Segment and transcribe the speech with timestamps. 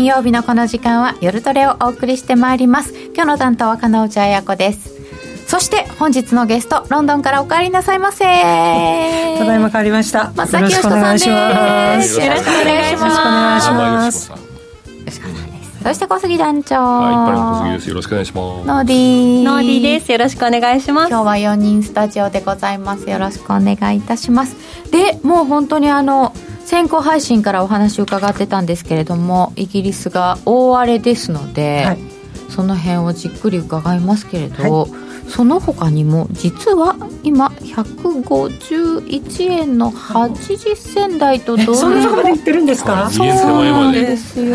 [0.00, 2.94] 金曜日のこの時間は夜トレをお送りしてまいります。
[3.14, 4.94] 今日の担当は金内彩子です。
[5.46, 8.24] そして本日のゲストロンドンからお帰りなさいませ。
[8.24, 10.32] ただいま帰りました。
[10.34, 12.18] 松崎よろしくお願いします。
[12.18, 14.32] よろしくお願いします。
[15.82, 17.88] そして小杉団長はい、小杉です。
[17.90, 18.66] よろしくお願いします。
[18.66, 19.44] ノーディー。
[19.44, 20.12] ノーディーです。
[20.12, 21.10] よろしくお願いします。
[21.10, 23.10] 今日は4人スタジオでございます。
[23.10, 24.56] よろしくお願いいたします。
[24.90, 26.32] でもう本当にあの
[26.70, 31.98] 先行配信からお話を伺ってたんですけれどもイギリスが大荒れですので、はい、
[32.48, 34.90] その辺をじっくり伺いますけれど、はい。
[35.28, 36.94] その他にも実は
[37.24, 43.10] 今151円の80銭台と同様そんなってるんですか？
[43.10, 44.54] そうなんですよ。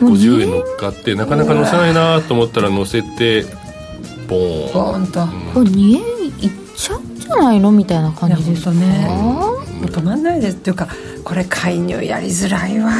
[0.00, 3.46] 50円乗っかってなかなか乗せないなと思ったら乗せて
[4.28, 4.72] ボーン。
[4.74, 7.00] ボーンと、これ2円いっちゃう？
[7.00, 9.08] んじゃないのみたいな感じですね。
[9.08, 10.56] もう止まんないです。
[10.56, 10.88] っていうか
[11.24, 12.90] これ介入やりづらいわ。
[12.90, 12.98] や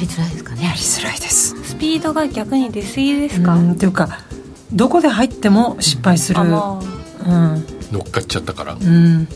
[0.00, 0.64] りづらいですかね？
[0.64, 1.54] やりづらいです。
[1.62, 3.56] スピードが逆に出過ぎですか？
[3.56, 4.08] っていうか
[4.72, 6.80] どこで入っても失敗する、うん、乗
[8.00, 8.74] っかっちゃったから。
[8.74, 9.28] うん。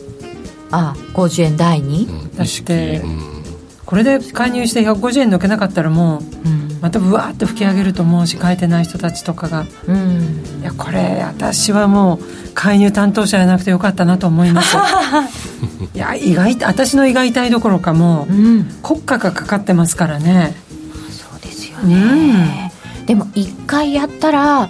[0.72, 3.39] あ50円台に、うん、だって、うん、
[3.91, 14.77] これで介入して150円抜けなかったらもう、うん、またぶわーっと吹き上げると思うし変えてない人たちとかが、うん、いやこれ私はもう介入担当者じゃなくてよかったなと思います。
[15.92, 20.54] いや意外私の意外体どころかもう、うん、国家がかかってますからね。
[21.10, 22.72] そうですよね、
[23.06, 24.69] でも一回やったら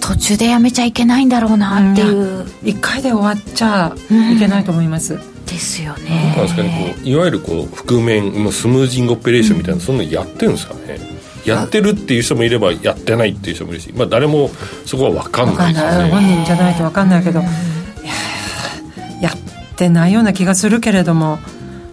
[0.00, 3.94] 途中でやめちゃいけないんだろうなっていう、一回で終わっちゃ
[4.34, 5.18] いけないと思います、
[5.52, 6.34] ですよね。
[6.36, 10.98] 確かにこういわゆるこう覆面のスムージングオペレーションみたいな、うん、そんなのやってるんですかね。
[11.44, 14.50] やってるっていう人もいればやってないっていう人もいるし、まあ、誰も
[14.86, 16.10] そこは分かんないですね。
[16.10, 17.46] 本人じゃないと分かんないけど、うん、
[19.20, 21.38] やってないような気がするけれども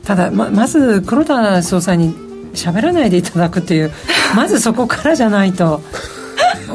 [0.03, 2.13] ただままず黒田総裁に
[2.53, 3.91] 喋らないでいただくっていう
[4.35, 5.81] まずそこからじゃないと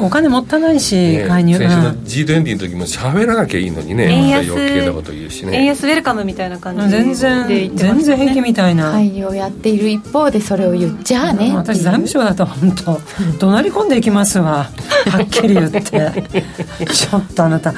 [0.01, 1.57] お金もったいないし、ね、介入。
[1.57, 5.57] 先週の G20 の時も喋らなきゃいいのにね円安余計なこと言うしね。
[5.57, 8.91] 円安ウェルカムみたいな感じで全然、ね、全然平気みたいな。
[8.91, 12.99] 介入をやっている一方でそれを言っちゃあね私財務省だと本当
[13.39, 14.69] 怒鳴り込んでいきますわ。
[15.05, 15.81] はっきり言って。
[15.83, 17.73] ちょっとあなた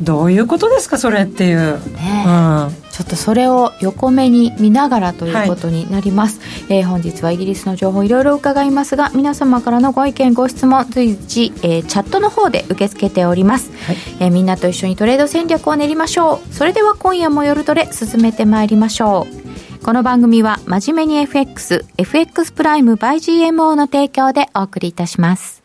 [0.00, 16.54] どういうことですかそれっていう、ね、うんちょっとそれを横目に見ながらということになります、はい、えー、本日はイギリスの情報いろいろ伺いますが皆様からのご意見ご質問随時、えー、チャットの方で受け付けております、はい、えー、みんなと一緒にトレード戦略を練りましょう。
[16.54, 19.84] それでは今夜も夜トレ進めてまいりましょう。
[19.84, 25.62] この番組は真面目に FX FX プライム by GMO の提供でお送りいたします。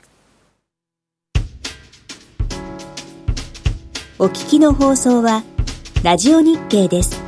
[4.19, 5.43] お聞きの放送は
[6.03, 7.26] ラジオ日経です。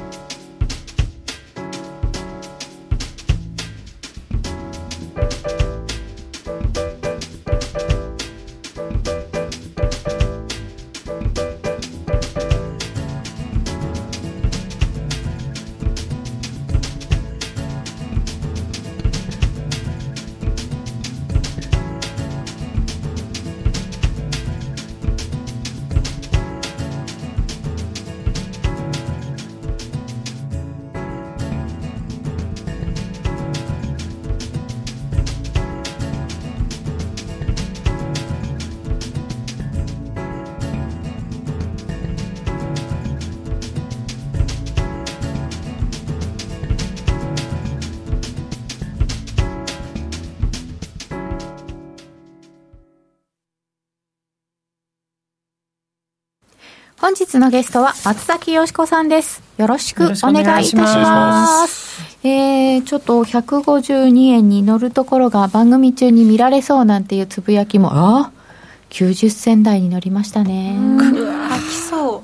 [57.29, 59.43] 日のゲストは松崎よしこさんです。
[59.57, 62.17] よろしくお願いいたします。
[62.23, 68.31] えー、ちょっと152円に乗るところが番組中に見られそうなんていうつぶやきも、あ
[68.89, 70.75] 90銭台に乗りましたね。
[70.97, 72.21] くわきそう。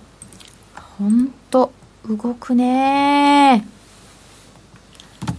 [0.98, 1.72] ほんと、
[2.08, 3.66] 動くね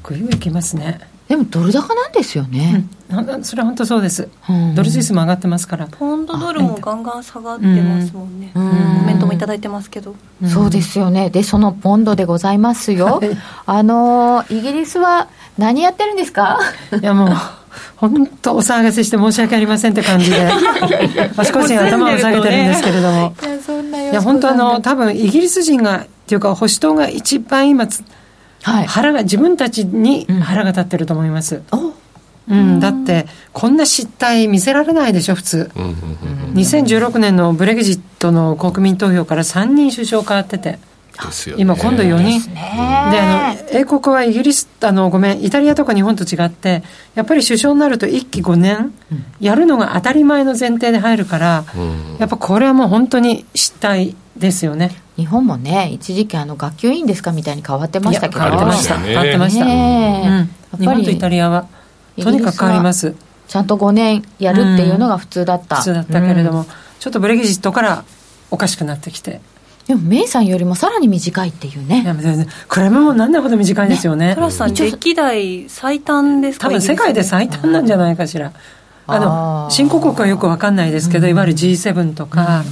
[0.05, 1.16] ぐいぐいきますね。
[1.29, 5.89] でもドル高なんですよね、うん、それは本当そうです、うん、ドルスイスも上がってますから。
[5.89, 8.71] ポンドドルもガンガン下がってますもんね、うん、
[9.01, 10.15] コメントも頂いてますけど、
[10.47, 11.31] そうですよね。
[11.31, 13.37] でそのポンドでございますよ、はい、
[13.67, 15.29] あのイギリスは
[15.59, 16.61] 何やってるんですか？
[17.01, 17.29] いやもう
[17.97, 20.49] 本当お騒がせして申し訳ありませんって感じで
[21.37, 23.35] あちこちに頭を下げてるんですけれども。
[24.13, 27.95] いや本当あの多分イギリス人がっていうか保守党が一番今はい、
[28.67, 31.63] 腹が自分たちに腹が立ってると思います。
[32.49, 35.93] うん、うん、だってこんな失態見せられないでしょ普通、うん、
[36.55, 40.79] 2016年のブレグジットの国民投票から3人首相変わってて。
[41.57, 41.63] ね。
[41.63, 42.43] 今今度4人。
[42.53, 46.83] であの英国はイギリスあのごめんイタリアとか日本と違って
[47.15, 48.93] やっぱり首相になると1期5年
[49.41, 58.41] やるのが当たり前の前提で入るから、うん、やっぱこれはもう本当に失態ですよね日本もね一時期あの学級委員ですかみたいに変わってましたけど。
[58.41, 60.49] 変わってました変わってました、ね。
[60.73, 61.67] うん、日本とイタリアは
[62.21, 63.15] とにかく変わります。
[63.49, 66.67] ちゃんと5年やるっていうのが普通だった、普通だったけれども、
[66.99, 68.05] ちょっとブレグジットから
[68.51, 69.41] おかしくなってきて。
[69.87, 72.03] でもメイさんよりもさらに短いっていうね。
[72.03, 72.17] いや、
[72.67, 74.35] クラムもなんだほど短いですよね。
[74.35, 76.67] トラスさん、歴代最短ですか？
[76.67, 78.53] 多分世界で最短なんじゃないかしら。
[79.09, 82.65] あの新興国はよく分かんないですけど、いわゆる G7 とか、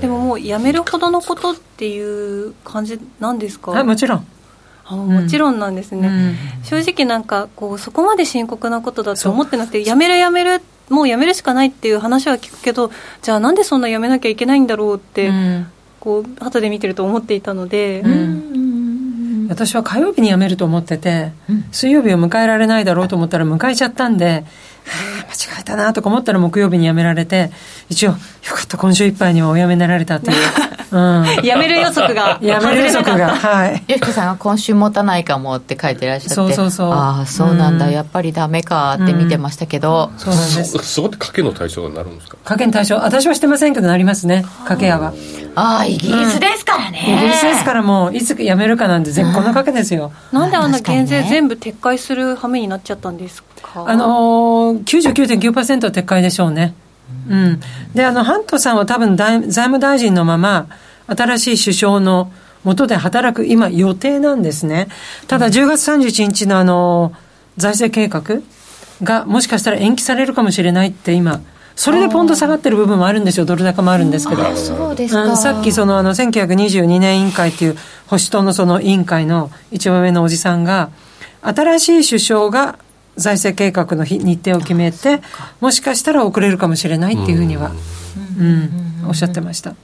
[0.00, 3.72] でももうやめるほどのことっていう感じなんですか？
[3.72, 4.26] はいもちろん。
[4.84, 12.90] あもちろんなんですね、うん、正直なんかこうそこまで深刻なことだと思ってなくてやめるやめるもうやめるしかないっていう話は聞くけど
[13.22, 15.66] じゃあなんでそんなやめなきゃいけないんだろうって、うん、
[16.00, 21.30] こう後で見てると思っていたので、うん、私は火曜日に辞めると思ってて、
[21.70, 24.44] 水曜日を迎えられないだろうと思ったら迎えちゃったんではあ
[25.28, 27.50] 間違えたなとか思ったら木曜日に辞められて
[27.88, 28.16] 一応よ
[28.54, 30.36] かった今週いっぱいにはお辞めになられたという、
[30.92, 33.28] うん、辞める予測が 辞める予測が。
[33.34, 33.82] はい。
[33.88, 36.34] よしこさんが今週持たないかもって書いてらっしゃって。
[36.34, 36.90] そうそうそう。
[36.92, 42.36] ああそうなんだ、うん、やっぱりダメかって見てましたけど、うん、そうなんですそこって賭けの対象になるんですか？
[42.44, 45.12] 賭けの対象私はしてませんけどなりますね賭け屋は。
[45.54, 53.84] ああイギリスですからね、イギリスですからもういつ辞めるかなんて絶好の賭けですよ、なんであんな減税全部撤回する羽目になっちゃったんですか？
[53.86, 56.72] あのー、99.9%撤回でしょうね
[57.28, 57.60] うん、
[57.94, 60.68] であのハントさんは多分財務大臣のまま
[61.06, 62.32] 新しい首相の
[62.64, 64.88] 下で働く今予定なんですね。
[65.26, 67.12] ただ10月31日のあの
[67.56, 68.42] 財政計画
[69.02, 71.40] がもしかしたら延期されるかもしれないって今
[71.74, 75.36] それでポンド下がってる部分もあるんですよ、ドル高もあるんですけど、そうですか。
[75.36, 77.76] さっきそのあの1922年委員会っていう
[78.06, 80.90] 保守党のその委員会の一番上のおじさんが、
[81.40, 82.78] 新しい首相が
[83.16, 85.20] 財政計画の日程を決めて
[85.60, 87.72] もしかしたら遅れるかもしれないっていうふうには、
[88.38, 89.74] うん、おっしゃってました。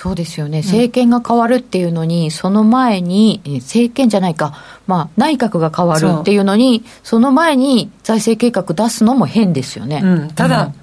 [0.00, 4.54] そうですよね、政権が変わるっていうのに、その前に、政権じゃないか、
[4.86, 10.00] まあ、内閣が変わるっていうのに、その前に財政計画出すのも変ですよね。
[10.04, 10.74] うん、ただ、うん、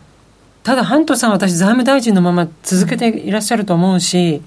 [0.63, 4.41] ただ、ハントさん、私、財務大臣のまま続けていらっしゃると思うし、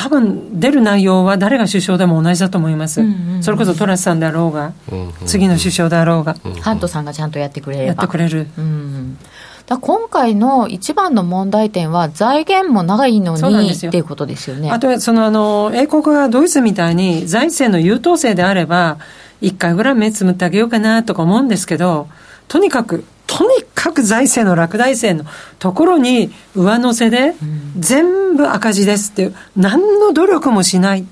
[0.00, 7.86] 多分出る内容は誰が首相でも同じだと思います、うんうんうん、それこそトラスさんであろうが、うんうん、次の首相であろうが、うんうん、ハントさんがちゃんとやってくれれば。
[7.88, 9.18] やってくれる、うん、
[9.66, 14.70] だ今回の一番の問題点は財源も長いのにっていうことですよね。
[14.70, 18.96] あとそのあの英国がドイツみたいに財政の優等生であれば
[19.42, 22.08] 一回ぐらい目つむってあげようかなとか思うんですけど
[22.48, 25.30] とにかくとにかく財政の落第政の
[25.60, 27.34] ところに上乗せで、
[27.78, 31.06] 全部赤字ですっていう、何の努力もしない。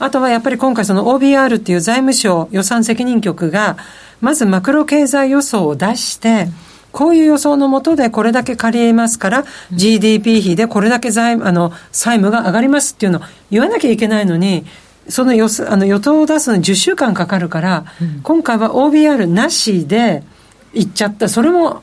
[0.00, 3.76] あとはやっぱり今回その OBR っていう財務省予算責任局が、
[4.20, 6.48] まずマクロ経済予想を出して、
[6.90, 13.22] こういう予想のもとでこれだけ借りますから、GDP 比でこれだけ財あの債務が上がりますっていうのを
[13.52, 14.66] 言わなきゃいけないのに、
[15.08, 17.84] その予あの予想を出すのに10週間かかるから、
[18.24, 20.24] 今回は OBR なしで、
[20.74, 21.28] 行っちゃった。
[21.28, 21.82] それも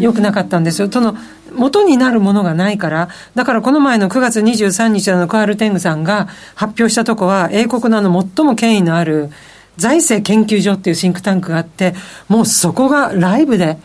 [0.00, 0.88] 良くなかったんですよ。
[0.90, 1.16] その
[1.54, 9.30] 元になるものがないから、だからこの前の9月23日のカール・テングさんが発表したとこは、英国のあの最も権威のある
[9.76, 11.94] 財政研究所っていうシンクタンクがあって、
[12.28, 13.78] もうそこがライブで、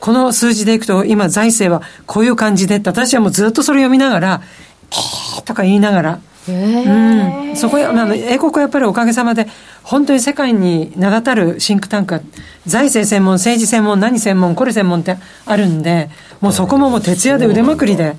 [0.00, 4.42] この数字でいくと、今財政はこういう感じでって、私はもうずっとそれ読みながら、
[4.90, 9.46] えーとか言いながら、うん、そこへ、まあ、英国はやっぱりおかげさまで、
[9.82, 12.20] 本当に世界に名だたるシンクタンク
[12.66, 15.16] 財政専門、政治専門、何専門、これ専門って
[15.46, 18.16] あるんで、もうそこももう徹夜で腕まくりで。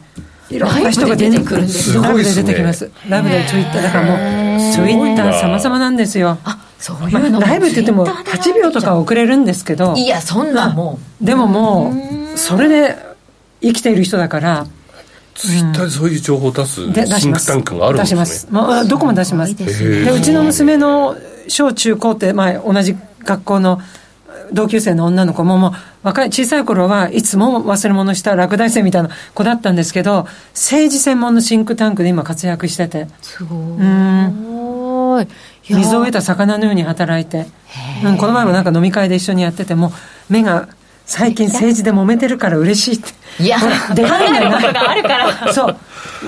[0.49, 2.89] いろんな人が出てくるんですライブで出てきます。
[3.07, 6.39] ライブでツイッター、だからもう、ツイッター様々なんですよ。
[6.43, 9.93] あ、そういうの、まあ、ライブって言っても8秒とか遅れるんですけど。
[9.95, 11.23] いや、そんなもう。
[11.23, 11.93] でもも
[12.33, 12.97] う、それで
[13.61, 14.65] 生きている人だから、
[15.39, 18.19] ツイッターでそういう情報を出すシンクタンクがあるんですね。
[18.19, 18.47] 出します。
[18.51, 19.55] まあ、どこも出します。
[19.55, 21.15] でうちの娘の
[21.47, 23.81] 小中高って、まあ、同じ学校の
[24.51, 25.71] 同級生の女の子も、もう
[26.03, 33.07] 若い、小さい頃はいつも忘れ物した落第生みたいな子だったんですけど、政治専門のシンクタンクで今活躍してて。
[33.21, 33.57] すごい。
[33.57, 35.27] うん。
[35.69, 37.45] 水を得た魚のように働いて、
[38.03, 39.93] うん、この前もなんか飲み会で一緒にやってても、
[40.29, 40.67] 目が
[41.09, 43.43] 最近政治で揉めてるから嬉しいって。
[43.43, 43.57] いや、
[43.95, 45.53] 出番がない。
[45.55, 45.77] そう。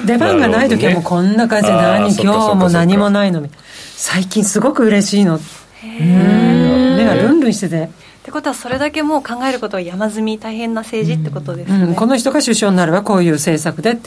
[0.08, 3.52] 出番がない時はもうこんな感じで何、今日も何もないのに。
[3.96, 5.40] 最近すごく嬉しいの。
[5.84, 7.92] 目がルンルンしてて。
[8.22, 13.98] ってことはそれだけもう考えることは山積み大変な政治ってことですね、うん、この人が首相になればこういう政策で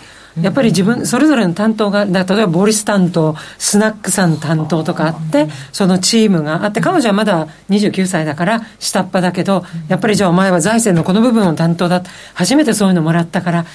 [0.41, 12.05] やっぱり自分それぞれの担当が例えばボリス担当スナックさん担当とかあってそのチームがあって彼女はまだ29歳だから下っ端だけどやっぱりじゃあお前は財政のこの部分を担当だ。
[12.35, 13.67] 初めてそういうのもらったから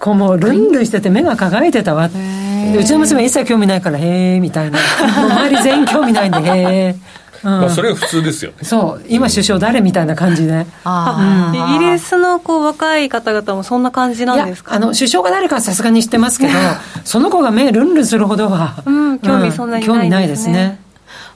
[0.00, 2.06] こうもうルンルンしてて目が輝いてたわ。
[2.06, 4.78] うちの娘一切興味ないからへえみたいな。
[4.78, 6.96] もう周り全員興味ないんでへえ
[7.42, 8.58] まあ、それが普通ですよね。
[8.62, 9.04] そう。
[9.08, 14.74] 今首相誰みたいな感じで、イギリスのこう若い方々もそんな感じなんですか？
[14.74, 16.52] あの首相が誰かはさすがに知ってますけど
[17.04, 20.78] その子が目ルンルンするほどは、うん、興味そんなにないですね、興味ないですね。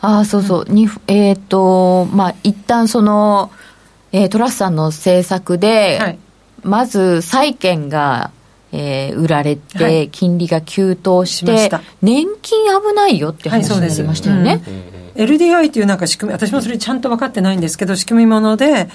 [0.00, 3.50] ああそうそう、にえっ、ー、とまあ一旦その、
[4.12, 6.18] えー、トラスさんの政策で、はい、
[6.62, 8.30] まず債券が
[8.72, 14.62] えー、売られて、金利が急騰して、はい、年金危ないよって話になりましたよね。
[15.20, 18.88] はい LDI というなんか仕組み、私もそれちゃんと分かってないんですけど、仕組みもので、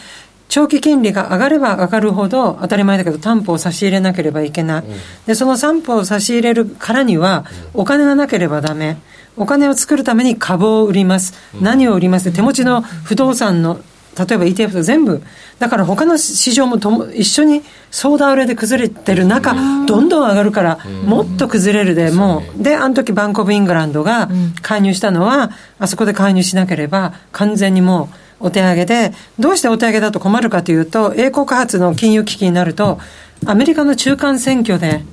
[0.47, 4.93] 長期金利が上がれば上がるほど当たり前だけど担保を差し入れなければいけない、うん、
[5.25, 8.97] でその担保を差し入れるからにはお金がなければダメ。
[9.37, 12.31] お金を作るために株を売ります、うん、何を売ります？
[12.31, 13.81] 手持ちの不動産の
[14.17, 15.21] 例えば ETF と全部。
[15.59, 19.53] だから他の市場もとも一緒にソーダ売れで崩れてる中
[19.85, 22.63] どんどん上がるからもっと崩れるでもう。
[22.63, 24.29] であの時バンコブ・イングランドが
[24.61, 28.09] 介入したのはあそこで介入しなければ完全にも
[28.41, 32.99] うお手上げでどうしてお手上げだと困るかというと英国発の金融危機になると
[33.45, 35.03] アメリカの中間選挙で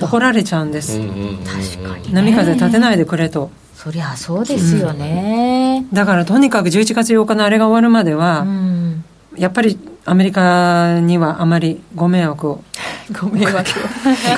[0.00, 0.98] 怒られちゃうんです。
[0.98, 3.50] 確かに、波風立てないでくれと。
[3.82, 9.04] そりゃそうですよね、うん、だからとにかく11月8日のあれが終わるまでは、うん、
[9.38, 12.64] やっぱりアメリカにはあまりご迷惑を。
[13.18, 13.70] ご迷惑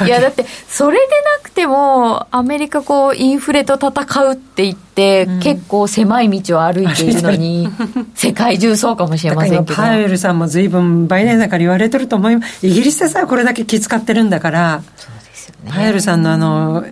[0.03, 0.07] を。
[0.07, 7.69] いやだってそれでなくてもアメリカこうインフレと戦うって言って、うん、結構狭い道を歩いているのに
[8.15, 9.75] 世界中そうかもしれませんけど。
[9.75, 12.67] パウエルさんも随分バイデンさんから言われてると思います。
[12.67, 15.22] イギリスでさえこれだけ気遣ってるんだからそうですよ、ね、
[15.69, 16.85] パウエルさんのあの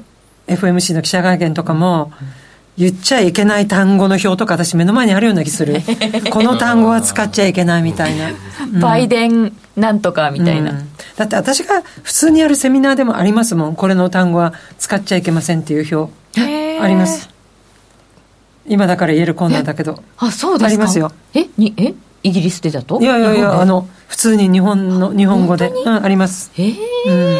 [0.46, 2.40] FMC の記者会見とかも、うん
[2.80, 5.82] 言っちゃいけない単語の表とか私目の前にあるような気する。
[6.32, 8.30] この単語は使っちゃいけないみたいな、
[8.72, 13.76] うん、バイデンなんとかみたいな、うん、だって私が普通にやるセミナーでもありますもん。
[13.76, 16.10] これの単語は使っちゃいけませんっていう表。
[16.80, 17.28] あります。
[18.66, 20.02] 今だから言えるコーナーだけど。
[20.16, 20.66] あそうですか。
[20.68, 21.12] ありますよ。
[21.34, 22.98] えにえイギリスでだと？
[23.00, 26.50] いやいやいやあの普通に日本の日本語で、うん、あります。
[26.54, 26.74] へえ、
[27.06, 27.36] うん、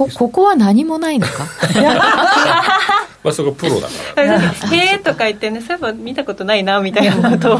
[0.00, 1.44] こここは何もないのか？
[3.22, 4.38] まあそこプロだから。
[4.38, 7.58] へえとか言ってねそういえば見たことないなみたいなことを。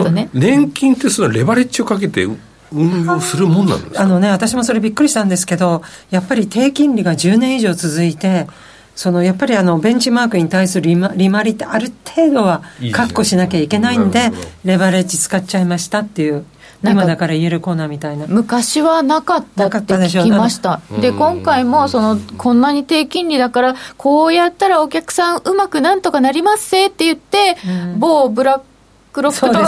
[0.00, 0.28] 今ね。
[0.34, 2.26] 年金ってそのレバレッジをかけて
[2.72, 8.46] 運用するもんなんですあのね私もそれびっくりしたんですけどやっぱり低金利が10年以上続いて
[8.94, 14.30] そのやっぱりあのベンチマークに対する利回利回りってある程度は確保しなきゃいけないんで
[14.64, 16.44] レバレッジ使っちゃいましたっていう
[16.84, 18.26] 今だから言えるコーナーみたいな。
[18.26, 20.80] 昔はなかったって聞きました。
[21.00, 28.71] で今回もそのこんなに低金利だからこうやったらお客さんうまくなんとかなりますせって言って、うん、某ブラック
[29.20, 29.60] ロックとか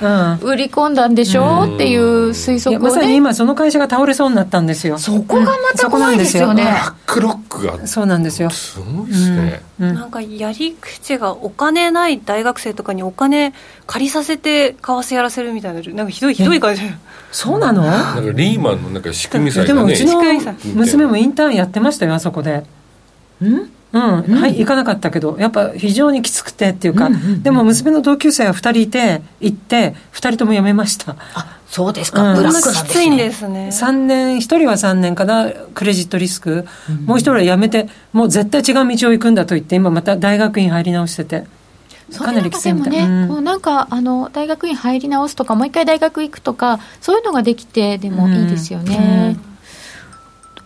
[0.00, 4.98] が、売り込んだんでしょ、うっていう推測を、ね、まさに今その会社が倒れそうになったんですよ。
[4.98, 8.50] そこがまた怖いですよね、ブラックロックがそうなんですよ。
[8.50, 13.54] すごいですね、なんかやり口がお金ない大学生とかにお金
[13.86, 16.82] 借りさせて為替やらせるみたいななんかひどいひどい感じ
[17.30, 17.82] そうなの？
[17.82, 20.22] なんかリーマンのなんか仕組みさえ、ね、でもうちの
[20.74, 22.64] 娘もインターンやってましたよあそこで。
[23.42, 23.73] ん？
[23.94, 31.14] うん、うん、はい、行かなかったけど、やっぱ非常にきつくてっていうか、うんうんうん、でも娘の同級生は2人いて、行って、2人とも辞めました。
[31.34, 33.04] あそうですか、うん、ブラックなんですね。
[33.04, 33.68] いんですね。
[33.72, 41.46] 3年、1人は3年かな、クレジットリスク、うん、もう1人は辞めて、もう絶対違う道を行くんだと言って、今また大学院入り直してて。
[42.18, 42.92] かなりきついみたい。
[42.92, 49.36] ね、うん、なんかあの大学院入り直すとかもう一回大学行くとかそういうのができてでもいいですよね、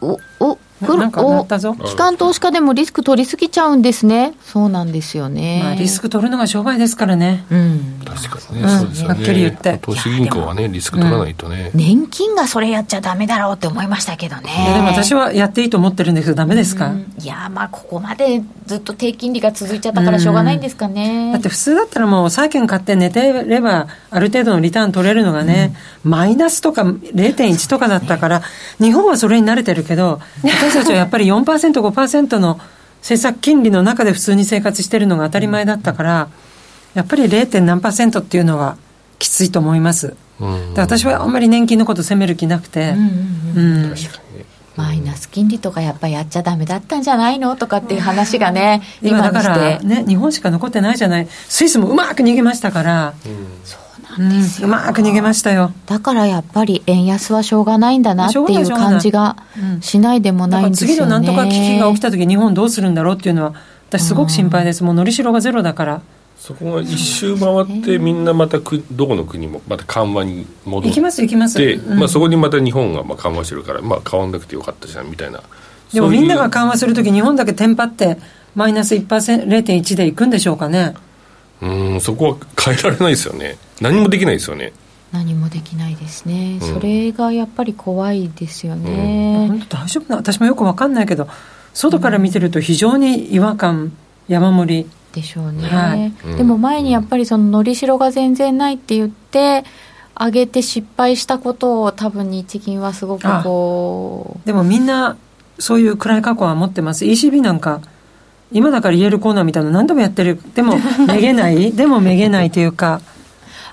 [0.00, 0.56] おおなん。
[0.56, 4.34] かなったぞ機関投資家でもリスク取りすぎちゃうんですね。
[4.42, 9.14] そうなんですよね、まあ、リスク取るのが商売ですからね、うん、確かにね、うん、そうですよね。
[9.14, 9.78] はっきり言って。
[9.82, 14.42] 投資銀行はねリスク取らないとね、うん、年金がそれやっちゃダメだろうって思いましたけどね。
[14.52, 28.42] いやでも私はやっていいと思ってるんですけどダメですか、いやまあここまでずっと低金利が続いちゃったからしょうがないんですかね、だって普通だったらもう債券買って寝てればある程度のリターン取れるのがね、マイナスとか0.1とかだったから、
[28.80, 32.60] 日本はそれに慣れてるけど私 たちはやっぱり4 4%、5%の
[33.00, 36.28] 政策金利の中で普通に生活してるのが当たり前だったから、
[36.94, 37.60] やっぱり 0.
[37.60, 38.76] 何パーセントっていうのは
[39.18, 40.14] きついと思います。
[40.74, 42.94] で私はあんまり年金のこと責める気なくて。
[44.76, 53.14] マイナス金利とかやっぱりやっちゃだめだったんじゃないのとかっていう話がね、今だからね、日本しか残ってないじゃない、スイスもうまく逃げましたから、
[53.64, 53.80] そう
[54.18, 54.64] なん。
[54.64, 55.72] うまく逃げましたよ。
[55.86, 59.36] だからやっぱり円安はしょうがないんだなっていう感じが
[59.80, 63.54] しないでもないんですよね、次のなんとか危機が起きた時日本どうするんだろうっていうのは
[63.88, 66.02] 私すごく心配です、もうのりしろがゼロだから。
[66.38, 75.42] そこが一周回ってみんなまたくどこの国もまた緩和に戻って行きます行きます、うん、まあ、そこにまた日本がまあ緩和してるから、まあ、変わんなくてよかったじゃんみたいな。
[75.92, 78.18] でもみんなが緩和するとき日本だけテンパって
[78.54, 80.94] マイナス0.1でいくんでしょうかね。
[81.60, 84.72] うんそこは変えられないですよね何もできないですよね。
[85.12, 91.28] 何もできないですね、うん、それがやっぱり怖いですよね、うん、大丈夫な私もよく分かんないけど
[91.72, 93.92] 外から見てると非常に違和感
[94.26, 94.90] 山盛り。
[95.12, 99.64] でしょうね、はい、でも前にやっぱりそののりしろが全然ないって言って
[100.14, 105.16] 上げて失敗したことを多分日銀はすごくこうでもみんな
[105.58, 107.06] そういう暗い過去は持ってます。
[107.06, 107.80] ECB なんか
[108.52, 110.38] 今だから言えるコーナーみたいな何度もやってる。
[110.54, 110.74] でも
[111.06, 111.72] めげない。
[111.72, 113.00] でもめげないというか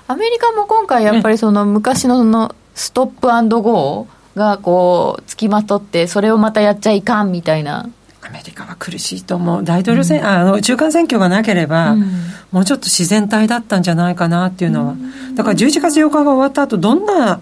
[0.08, 7.88] アメリカも今回やっぱりその昔のそのストップアンドゴーがこうつきまとってそれをまたやっちゃいかんみたいな。
[8.22, 9.62] アメリカは苦しいと思う。
[9.62, 12.02] 大統領選、うん、あの中間選挙がなければ、うん、
[12.50, 17.40] もうちょっと自然体だったんじゃないかなっていうのは、うん、だから11月8日が終わった後どんな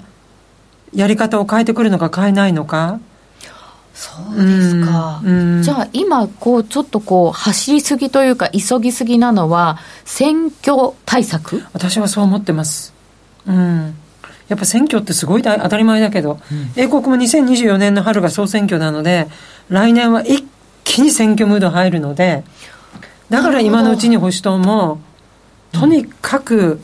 [0.94, 3.00] やり方を変えてくるのか変えないのか
[3.95, 5.23] そうですか、
[5.63, 11.63] じゃあ今こうちょっとこう走りすぎというか急ぎすぎなのは選挙対策？
[11.73, 12.93] 私はそう思ってます。
[13.47, 13.95] うん。
[14.49, 16.39] やっぱ選挙ってすごい当たり前だけど、
[16.77, 19.29] 英国も2024年の春が総選挙なので
[19.69, 20.45] 来年は一
[20.83, 22.45] 気に選挙ムード入るので
[23.31, 25.01] だから今のうちに保守党も
[25.73, 26.81] とにかく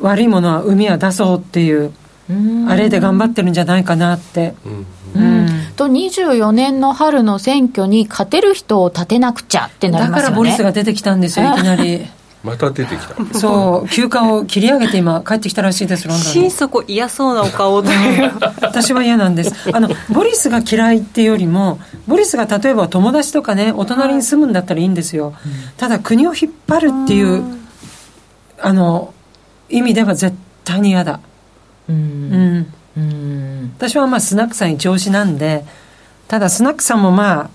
[0.00, 1.92] 悪いものは海は出そうっていう
[2.68, 4.54] あれで頑張ってるんじゃないかなって。
[5.12, 5.39] うん、
[5.80, 10.22] と24年の春の選挙に勝てる人を立てなくちゃってなりますよね。
[10.22, 11.56] だからボリスが出てきたんですよい。
[11.56, 12.06] きなり。
[12.44, 13.38] また出てきた。
[13.38, 16.32] そう休暇を切り上げて今帰ってきたらしいです ロンドンに。
[16.32, 19.54] 心底嫌そうなお顔という私は嫌なんです。
[19.72, 25.32] あのボリスが嫌いっていうよりもボリスが例えば友達とかねお隣に住むんだったらいいんですよ、
[25.78, 27.42] ただ国を引っ張るっていう
[28.60, 29.14] あの
[29.70, 31.20] 意味では絶対に嫌だ。
[31.88, 32.72] うん、うん、
[33.76, 35.64] 私はまあスナックさん一押しなんで
[36.28, 37.50] ただスナックさんもまあ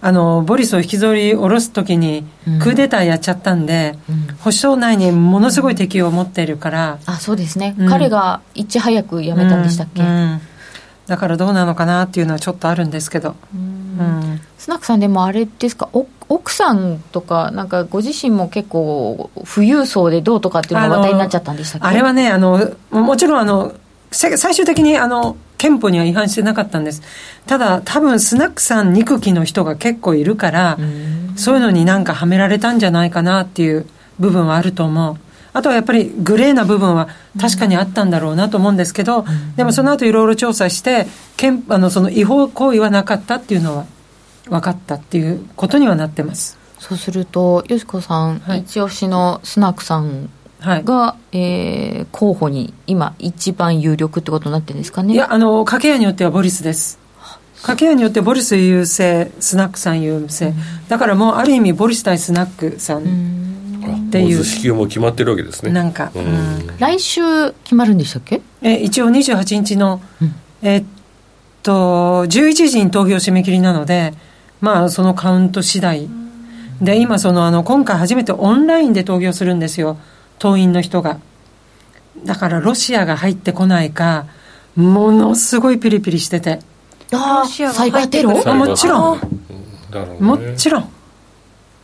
[0.00, 2.24] あのボリスを引きずり下ろす時に
[2.62, 10.02] クーデターやっちゃったんで、うん、保守党内にものすごい敵を持っているから、あそうですね、うん、彼がいち早く辞めたんでしたっけ、
[11.08, 13.34] だからどうなのかなっていうのはちょっとあるんですけど、
[14.56, 15.88] スナックさんでもあれですか？
[16.28, 21.88] 奥さんとかなんかご自身も結構富裕層でどうとかっていうのが話題になっちゃったんでしたっけ？
[21.88, 23.74] あれはねあのもちろんあの
[24.10, 27.02] 最終的にあの憲法には違反してなかったんです。
[27.46, 30.78] ただ多分スナックさん憎きの人が結構いるから
[31.36, 33.86] そういうのになんかはめられたんじゃないかなっていう
[34.18, 35.16] 部分はあると思う。
[35.52, 37.08] あとはやっぱりグレーな部分は
[37.40, 39.24] 確かにあったんだろうなと思うんですけど、
[39.56, 41.06] でもその後いろいろ調査して
[41.68, 43.86] あのその違法行為はなかったっていうのは
[44.48, 46.58] 分かったっていうことにはなってます。
[46.78, 55.14] そうするとよしこさん、はい、一押しのスナックさんが、はい、えー、候補に今一番有力ってことになってるんですかね？
[55.14, 56.98] いやあの掛け合いによってはボリスです。
[57.56, 60.54] 掛け合いによってボリス優勢スナックさん優勢、うん、
[60.88, 63.02] だからもうある意味ボリス対スナックさん
[64.08, 64.44] っていう。
[64.44, 65.72] 支給も決まってるわけですね。
[65.72, 68.40] なんか、うん、来週決まるんでしたっけ？
[68.62, 70.84] え一応28日の、うん、えっ
[71.62, 74.14] と11時に投票締め切りなので
[74.60, 76.08] まあそのカウント次第。
[76.80, 79.98] で今そのあの今回初めてオンラインで投票するんですよ
[80.38, 81.18] 党員の人が。
[82.24, 84.26] だからロシアが入ってこないか、
[84.76, 86.60] ものすごいピリピリしてて。
[87.12, 88.30] ああ、サイバーテロ？
[88.54, 89.20] もちろん。
[90.20, 90.90] もちろん。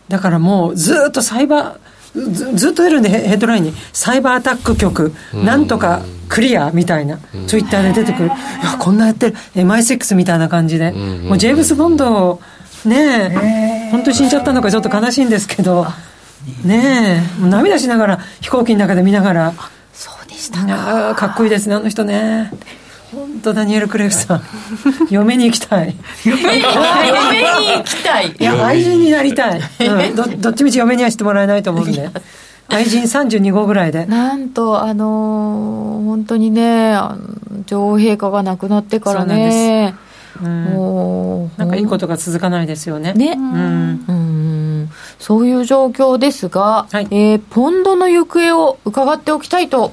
[0.08, 8.26] だからもうずっとサイバー、ずずっと出るんでヘッドラインにサイバーアタック局なんとかクリアみたいなツイッターで出てくる。
[8.26, 8.36] いや
[8.78, 10.92] こんなやってる MI6 みたいな感じで。
[10.92, 12.40] もうジェームズ・ボンド
[12.84, 13.30] ね
[13.86, 13.90] え。
[13.90, 15.86] 本当に死んじゃったのかちょっと悲しいんですけど
[16.64, 17.48] ねえ。
[17.48, 19.54] 涙しながら飛行機の中で見ながら。
[19.92, 21.14] そうでしたか。
[21.14, 22.50] かっこいいですねあの人ね。
[23.14, 24.42] 本当ダニエル・クレフさん。
[25.10, 25.94] 嫁に行きたい。
[26.24, 28.28] 嫁に行きたい。
[28.28, 28.42] い。
[28.42, 32.10] や愛人になりたい、うん、どどっちみち嫁にはしてもらえないと思うんで。
[32.68, 34.06] 愛人32号ぐらいで。
[34.06, 36.96] なんとあのー、本当にね
[37.66, 39.94] 女王陛下が亡くなってからね。
[40.42, 43.12] うん、なんかいいことが続かないですよね。
[43.12, 44.43] ね、うん、うん
[45.18, 49.92] そういう状況ですが、はい、えー、ポンドの行方を伺っておきたいと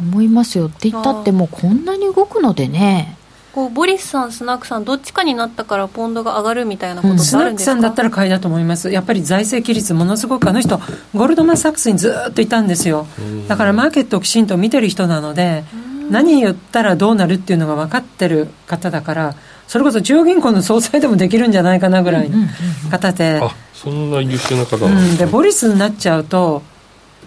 [0.00, 0.66] 思いますよ。
[0.66, 3.16] って言ったってもうこんなに動くのでね。
[3.52, 10.78] こうボリスさん、スナックさん、どっちかになったからポンドが上がるみたいなことってあるんですか、うん、スナックさんだったら買いだと思います、やっぱり財政規律、ものすごくあの人、
[11.14, 13.06] ゴールドマン・サックスにずっといたんですよ、
[13.48, 15.64] だからマーケットをきちんと見てる人なので、
[16.08, 19.34] 何言ったらどうなるっていうのが分かってる方だから、
[19.72, 22.46] それこそ中央銀行の総裁でもできるんじゃないかなぐらいの
[22.90, 26.62] 方で、あそんな優秀な方なんです、ね、うん、でボリスになっちゃうと、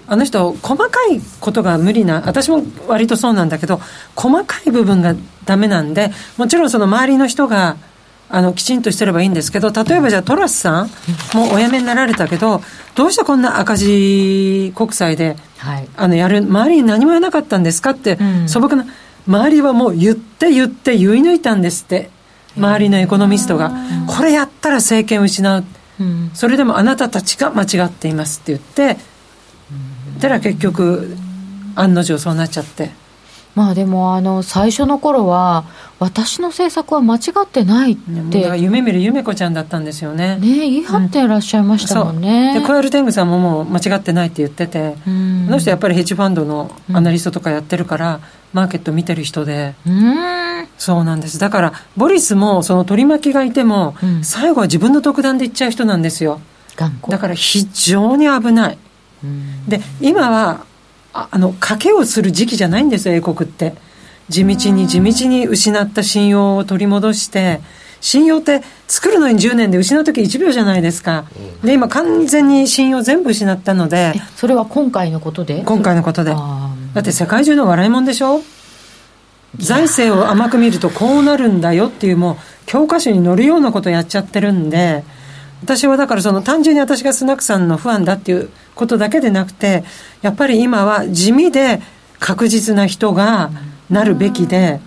[0.05, 3.81] あの人、細かいことが無理な、私も割とそうなんだけど、
[4.15, 7.77] 細かい部分がダメなんで、もちろんその周りの人が、
[8.29, 10.89] あのきちんとしてればいいんですけど、例えばじゃあトラスさん
[11.33, 12.61] もお辞めになられたけど、
[12.93, 18.85] どうしてこんな赤字国債で、はい、あのやる、周りに何も言わなかったんですかって、うん、素朴な、
[19.27, 22.13] 周りはもう言って言って言い抜いたんですって、
[22.57, 23.71] 周りのエコノミストが、
[24.07, 25.63] これやったら政権を失う、
[25.99, 28.97] うん、それでもあなたたちが間違っていますって言って、
[30.19, 31.15] たら結局
[31.75, 32.91] 案の定そうなっちゃって。
[33.55, 35.63] まあでもあの最初の頃は
[35.97, 38.41] 私の政策は間違ってないって。
[38.41, 40.35] だから夢見る夢子ちゃんだったんですよね。
[40.35, 49.75] ね言い張ってらっしゃいましたもんね、うん、でコエルテングさんももう間違ってないって言ってて、うん、あの人やっぱりヘッジファンドのアナリストとかやってるから、うん、マーケット見てる人で、
[50.77, 51.39] そうなんです。
[51.39, 56.41] だからボリスもその取り巻きがいても、最後は自分の独断でいっちゃう人なんですよ。
[57.07, 58.77] だから非常に危ない。
[59.67, 60.65] で今は
[61.31, 63.75] あの賭けをする時期じゃないんですよ英国って。
[64.27, 67.61] 地道に地道に失った信用を取り戻して。
[68.01, 71.25] 信用って作るのに10年で失う時1秒じゃないですか、
[71.63, 74.13] で今完全に信用全部失ったので。
[74.35, 75.63] それは今回のことで？
[75.63, 76.31] 今回のことで。
[76.31, 78.41] だって世界中の笑いもんでしょ？
[79.57, 82.35] 財政を甘く見るとこうなるんだよっていうもう
[82.67, 85.03] 教科書に載るようなことやっちゃってるんで
[85.65, 89.83] 私はだからその単純に私がスナックさんのファンだっていうことだけでなくて
[90.21, 91.81] やっぱり今は地味で
[92.19, 93.49] 確実な人が
[93.89, 94.79] なるべきで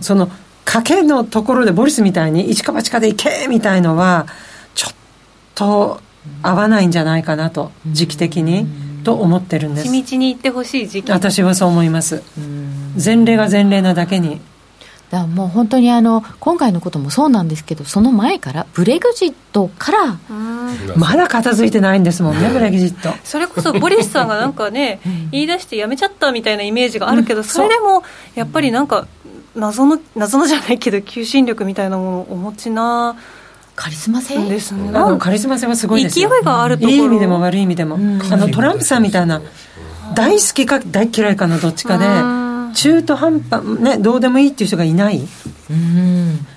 [0.00, 0.30] その
[0.64, 4.26] 賭けのところでボリスみたいに一か八かでいけみたいのは
[4.74, 4.94] ちょっ
[5.54, 6.00] と
[6.42, 8.66] 合わないんじゃないかなと時期的に
[9.04, 9.88] と思ってるんです。
[9.88, 11.12] 地道に行ってほしい時期。
[11.12, 12.22] 私はそう思います。
[13.02, 14.40] 前例が前例なだけに
[15.12, 20.18] だもう本当にあの今回のこともそうなんですけどその前からブレグジットから
[20.96, 23.10] まだ片付いてないんですもんねブレグジット。
[23.22, 28.02] それこそボリスさんがなんかね 言い出してやめちゃったみたいなイメージがあるけど、それでも
[28.34, 29.06] やっぱりなんか
[29.54, 33.14] 謎の謎のじゃないけど求心力みたいなものをお持ちな
[33.76, 34.48] カリスマ性？
[34.48, 34.92] ですね。
[35.18, 36.30] カリスマ性はすごいですよ。
[36.30, 39.42] 勢いがあるといい意味でも悪い意味でも、あのトランプさんみたいな
[40.14, 42.06] 大好きか大嫌いかのどっちかで
[42.72, 45.20] 中途半端、ね、どうでもいいっていう人がいない。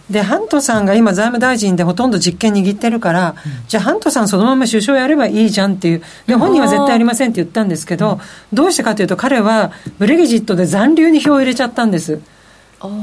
[0.10, 3.36] で、ハントさんが今財務大臣でほとんど実権握ってるから、
[3.68, 6.02] じゃあハントさんそのまま首相やればいいじゃんっていう。
[6.28, 8.20] で、本人は絶対やりませんって言ったんですけど、
[8.54, 12.20] どうしてかというと彼はブレギジットで残留に票を入れちゃったんです。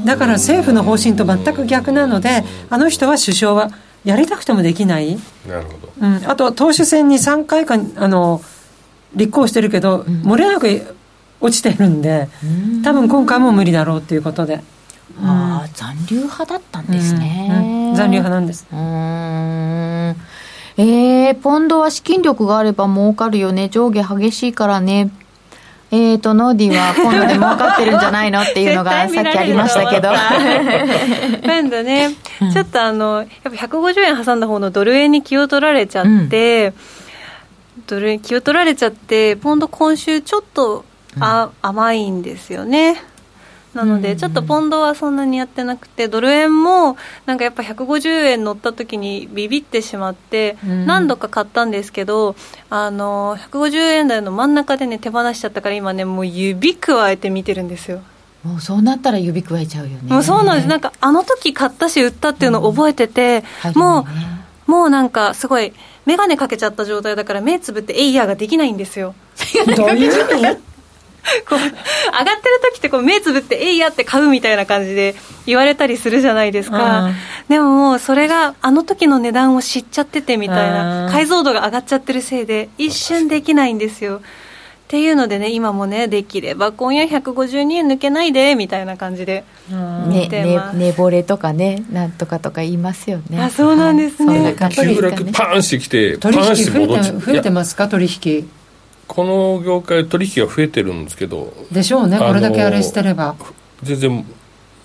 [0.05, 3.71] だから政府の方針と全く逆なので、あの人は首相は
[4.05, 5.17] やりたくてもできない。
[5.47, 5.93] なるほど。
[5.99, 6.21] うん。
[6.29, 8.41] あと、党首選に3回か、あの、
[9.15, 10.95] 立候補してるけど、漏れなく
[11.43, 12.29] 落ちてるんで
[12.83, 14.61] 多分今回も無理だろうっていうことで。
[15.21, 18.65] ああ残留派だったんですね、うんうん、残留派なんです。
[18.71, 20.15] うん。
[20.75, 23.69] えー、ポンドは資金力があれば儲かるよね。
[23.69, 25.11] 上下激しいからね。
[25.91, 30.09] えーと、ノーディは ポンドで儲かってるんじゃないのっていうのがさっきありましたけど。
[31.45, 32.09] ポンドね、
[32.51, 36.73] ちょっとあの、やっぱ150円挟んだ方のドル円に気を取られちゃって、
[37.77, 40.85] うん、ドル円気を取られちゃって、ポンド今週ちょっと
[41.19, 43.01] あ甘いんですよね。
[43.73, 46.95] なので、ちょっとポンドはそんなにやってなくて、ドル円も
[47.25, 52.35] なんかやっぱ150円乗った時にビビってしまって、何度か買ったんですけど、
[52.69, 58.01] あの150円台の真ん中でね、手放しちゃったから、今ね、もう指くわえて見てるんですよ。
[58.43, 60.01] もうそうなったら指くわえちゃうよね。
[60.03, 60.67] もうそうなんです。
[60.67, 64.05] なんかあの時買ったし売ったっていうのを覚えてて、うん、も
[64.67, 65.73] う、もうなんかすごい、
[66.05, 69.15] 眼鏡かけちゃった状態だから目つぶってエイヤーができないんですよ。
[69.75, 70.72] どういう意味
[71.47, 77.09] こう上がってる時ってこう目つぶってえいやって買うみたいな感じで言われたりするじゃないですか、
[77.49, 81.09] でももうそれがあの時の値段を知っちゃっててみたいな。
[81.11, 84.17] 解像度が上がっちゃってるせいで一瞬できないんですよ。
[84.17, 84.19] っ
[84.87, 90.27] ていうのでね今もねできれば今夜152円抜けないでみたいな感じでねね
[90.75, 93.41] 寝惚れとかねなんとかとか言いますよね。
[93.41, 97.87] あそうなんですね、はい、急落パンしてきてパンして戻っ増えてますか？
[97.87, 98.47] 取引
[99.07, 102.17] この業界取引が増えてるんですけどでしょうね。
[102.17, 103.35] これだけあれしてれば。
[103.83, 104.25] 全然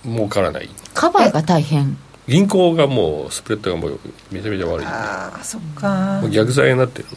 [0.05, 0.69] 儲からない。
[0.95, 1.97] カバーが大変。
[2.27, 4.01] 銀行がもうスプレッドがもう
[4.31, 6.23] めちゃめちゃ悪いああそっか。
[6.31, 7.11] 逆剤になってるん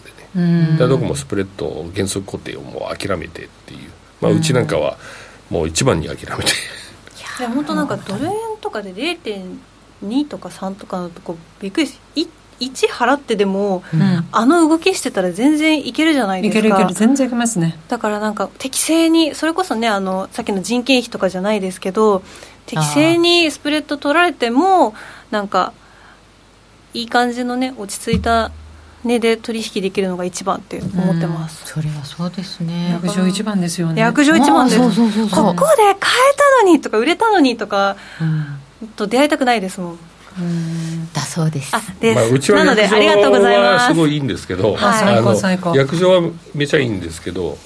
[0.64, 0.78] でね。
[0.78, 3.90] だどこもスプレッド原則固定をもう諦めてっていう。
[4.22, 4.98] まあうちなんかは
[5.50, 6.52] もう一番に諦めて。
[7.40, 12.28] で本当なんかドル円とかで0.2とか3とかのとこびっくりし1
[12.69, 16.60] 払ってでも、うん、あの動きしてたら全然いけるじゃないですか。
[16.60, 16.93] いけるいける。
[16.93, 17.78] 全然いけますね。
[17.88, 22.24] だからなんか適正にそれこそねあのさっきの人件費とかじゃないですけど
[22.65, 24.93] 適正にスプレッド取られても
[25.32, 25.74] なんか
[26.93, 28.52] いい感じのね落ち着いた
[29.04, 32.91] 値で取引できるのが一番って思ってます、うん、それはそうですね。
[32.91, 34.02] 約定一番ですよね。
[34.02, 34.80] 約定一番です。
[34.80, 37.97] ここで買えたのにとか売れたのにとか、
[38.82, 40.00] うん、と出会いたくないですもん
[41.13, 41.72] だそうです。
[42.00, 46.22] でまあ、うちは約定はすごいいいんですけど、はい、あの約定は
[46.56, 47.58] めちゃいいんですけど、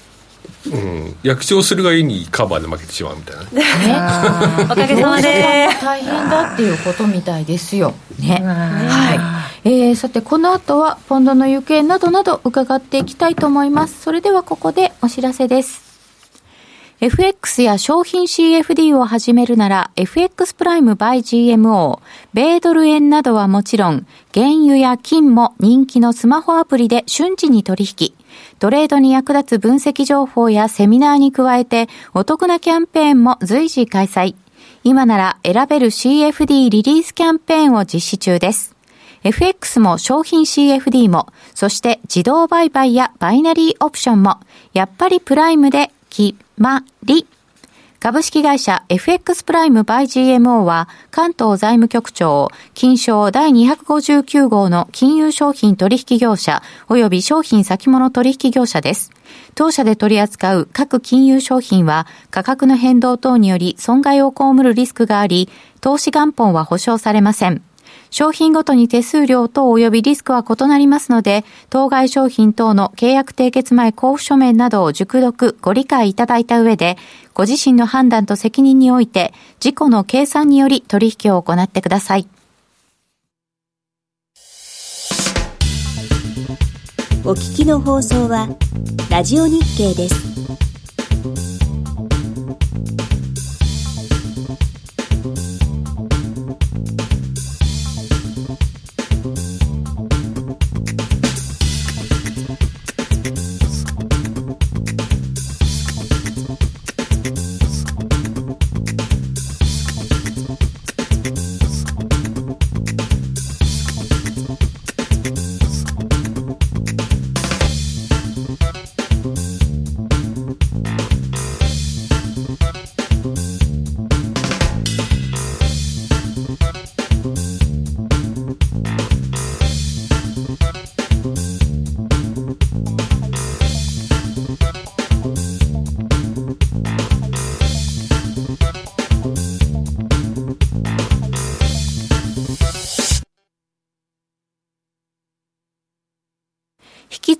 [0.72, 4.64] うん、約定するがいいにカバーで負けてしまうみたいなね。
[4.64, 7.94] おかげさまで大変だっていうことみたいですよ。
[8.20, 8.42] ね。
[8.44, 9.70] はい。
[9.70, 14.02] えー、さてこの後はポンドの行方などなど伺っていきたいと思います。
[14.02, 15.85] それではここでお知らせです。
[17.02, 22.00] FX や商品 CFD を始めるなら FX プライム by GMO、
[22.34, 28.14] 米ドル円などはもちろん、原油や金も人気のスマホアプリで瞬時に取引。
[28.60, 34.34] トレードに役立つ分析情報やセミナーに加えてお得なキャンペーンも随時開催。
[34.86, 38.74] 今なら選べる CFD リリースキャンペーンを実施中です。
[39.26, 44.38] FX も商品 CFD も、そして自動売買やバイナリーオプションも、
[44.72, 47.28] やっぱりプライムで決まり。
[48.00, 59.12] 株式会社 FX プライムバイ GMO は関東財務局長金賞第259号の金融商品取引業者及び商品先物取引業者です。
[59.56, 65.50] 当社で取り扱う各金融商品は価格の変動等により損害を被るリスクがあり、
[65.82, 67.62] 投資元本は保証されません。
[68.10, 76.98] 商品ごとに手数料等及びリスクは異なりますので、当該商品等の契約締結前交付書面などを熟読、ご理解いただいた上で、
[77.34, 82.28] ご自身の判断と責任において、自己の計算により取引を行ってください。
[87.26, 88.48] お聞きの放送は、
[89.10, 91.65] ラジオ日経です。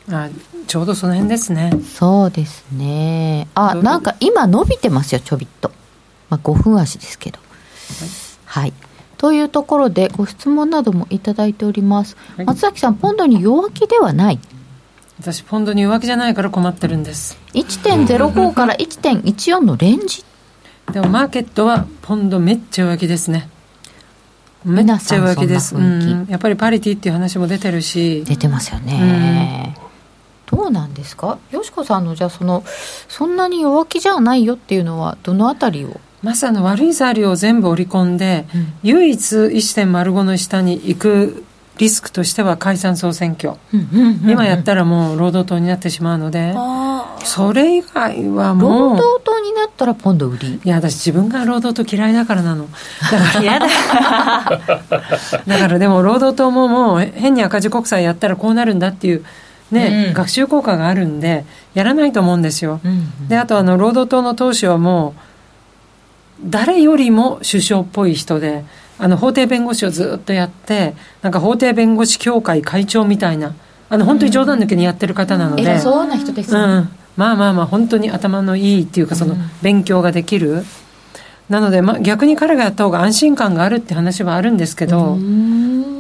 [0.08, 0.24] な？
[0.26, 0.30] あ、
[0.66, 1.72] ちょうどその辺ですね。
[1.96, 3.48] そうですね。
[3.54, 5.70] あ、なんか今伸びてますよ、ちょびっと。
[6.32, 7.38] まあ、5分足ですけど。
[8.48, 8.74] はい、はい
[9.24, 14.40] というところでご質問などもいただいております、はい、松崎さんポンドに弱気ではない。
[15.18, 17.40] 私ポンドに弱気じゃないから困ってるんです。
[17.54, 20.26] 1.05から1.14のレンジ。
[20.92, 23.48] でもマーケットはポンドめっちゃ弱気ですね。
[24.66, 28.26] めっちゃ弱気です、うん、やっぱりパリティっていう話も出てるし。
[28.26, 29.78] 出てますよね、
[30.52, 31.40] うん、どうなんですか？
[31.52, 32.66] よしこさんのじゃあその
[33.08, 41.44] そんなに弱気じゃないよっていうのはどのあたりをまさの悪い材料を全部織り込んで、うん、唯一1.05の下に行く
[41.78, 46.54] リスクとしては解散総選挙、今やったらもう労働党になってしまうので
[47.26, 50.62] それ以外はもう労働党になったらポンド売り。
[50.64, 52.68] いや私自分が労働党嫌いだからなの。
[53.02, 53.68] だから嫌だ。
[55.48, 59.26] だからでも労働党ももう変に赤字国債やったらこうなるんだっていう
[59.72, 65.33] ね、うん、学習効果があるんでやらないと思うんですよ、うんうん、であとあの労働党の党首はもう
[66.42, 68.64] 誰よりも首相っぽい人で
[69.00, 73.56] あの法廷弁護士をずっとやってなんか法廷弁護士協会会長みたいな
[73.90, 80.66] あの本当に冗談抜きにやってる方なので、うん、そうな人です、ね、うん、まあまあまあ本当に頭のいいっていうかその勉強ができる、うん、
[81.50, 85.18] なので、まあ、逆に彼がやった方が安心感があるって話はあるんですけど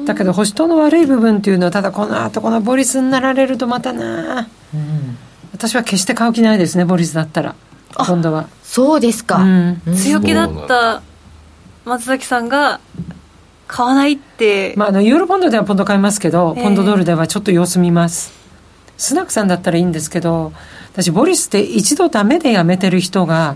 [0.06, 5.17] だけど保守党の悪い部分っていうのはただこの後このボリスになられるとまたな、うん、
[5.54, 7.56] 私は決して買う気ないですねボリスだったら
[7.95, 8.47] 今度は。
[8.63, 9.82] そうですか、うん。
[9.95, 11.01] 強気だった
[11.86, 12.79] 松崎さんが
[13.67, 18.32] 買わないって、まあ、あのユーロポンドではポンド買いますけど、ポンドドルではちょっと様子見ます。
[18.97, 20.53] スナックさんだったらいいんですけど
[20.93, 23.56] 私ボリスって一度ダメでやめてる人が、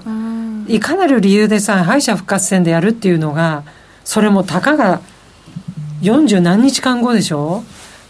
[0.68, 3.64] いかなる理由でさ敗者復活戦でやるっていうのが
[4.04, 5.00] それもたかが
[6.02, 7.64] 40何日間後でしょ？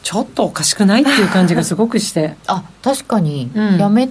[0.03, 1.01] ちょっとおかしくない？
[1.01, 2.37] っていう感じがすごくして。
[2.47, 4.09] あ確かに、うん、やめ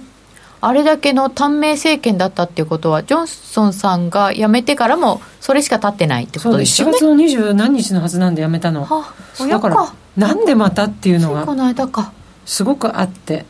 [0.59, 6.97] あれだけの短命政権だったっていうことはジョンソンさんが辞めてからもそれしか経ってないってことですよね。
[6.97, 8.85] そう7月の二十何日のはずなんで辞めたの。
[8.85, 9.13] は
[9.47, 12.11] だからなんでまたっていうのがこの間か。
[12.45, 13.45] すごくあって。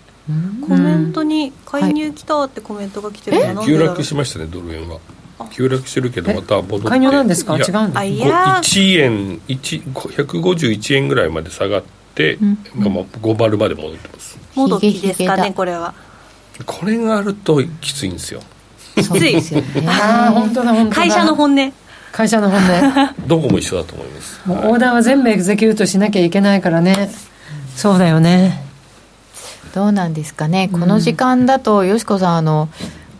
[0.68, 5.00] コメントに「介入来た」ってコメントが来てるの、はい、急落しましたねドル円は
[5.52, 6.88] 急落してるけどまた戻って。
[6.90, 7.56] 介入なんですか？
[7.56, 14.38] 違うんだ1円151円ぐらいまで下がって、うん、まあ、5バルまで戻ってます。
[14.56, 15.94] もどきですかねこれは
[16.66, 18.42] これがあるときついんですよ。
[18.96, 19.68] きついですよね。
[19.88, 20.96] ああ本当だ本当だ。
[20.96, 21.74] 会社の本音。
[22.12, 23.16] 会社の本音。
[23.28, 24.42] どこも一緒だと思います。
[24.46, 27.12] もうオーダーは全部エグゼキュートしなきゃいけないからね。
[27.76, 28.64] そうだよね。
[29.76, 30.70] どうなんですかね。
[30.72, 32.70] この時間だと、よしこさんあの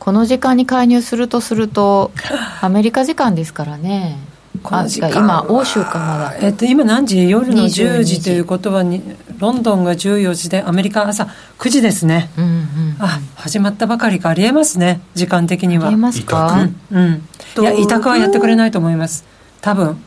[0.08, 2.12] この時間に介入するとすると
[2.62, 4.18] アメリカ時間ですからね
[4.64, 7.30] あ今欧州かまだ、えっと、今何時？
[7.30, 8.24] 夜の10時。
[8.24, 9.02] ということはに
[9.40, 11.28] ロンドンが14時でアメリカ朝
[11.60, 14.30] 9時ですね、うんうん、あ始まったばかりか。
[14.30, 15.88] ありえますね時間的には。
[15.88, 16.68] ありえますか？
[16.92, 17.24] うん、
[17.60, 19.26] いや委託はやってくれないと思います。
[19.62, 20.02] 多分。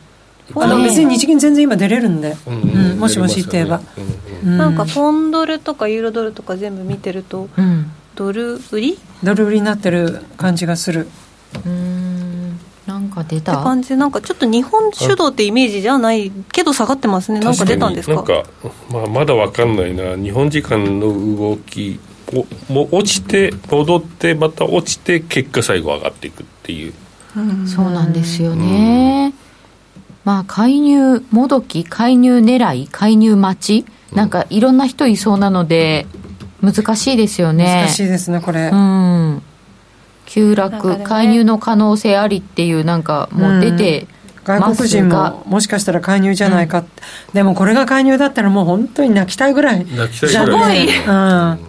[0.53, 2.61] あの別に日銀全然今出れるんで、うん、
[2.91, 3.81] うん、もしもしって言えば、
[4.43, 8.99] うん、なんかポンドルとかユーロドルとか全部見てると、うん、ドル売り？
[9.23, 11.07] ドル売りになってる感じがする。
[11.65, 12.00] うん
[13.23, 13.53] か出た。
[13.53, 13.95] って感じ。
[13.95, 17.39] なんかちょっと日本主導ってイメージじゃないけど下がってますね。
[17.39, 18.15] なんか出たんですか？
[18.15, 18.43] なんか、
[18.91, 20.15] まあ、まだ分かんないな。
[20.15, 21.99] 日本時間の動き
[22.69, 26.93] もう落ちて戻ってまた落ちて結果最後上がっていくっていう、
[27.63, 29.33] うそうなんですよね、
[30.23, 33.85] まあ介入もどき介入狙い介入待ち。
[34.15, 36.05] なんかいろんな人いそうなので、
[36.61, 37.83] 難しいですよね。
[37.85, 38.69] 難しいですねこれ。
[38.71, 39.41] うん
[40.31, 44.07] 急落、ね、介入の可能性ありっていうなんかもう出て、
[44.45, 46.85] 外国人ももしかしたら介入じゃないか、うん、
[47.33, 49.85] でもこれが介入だったらもう本当に泣きたいぐらい。
[49.85, 51.59] 泣きたいぐらい、 うん、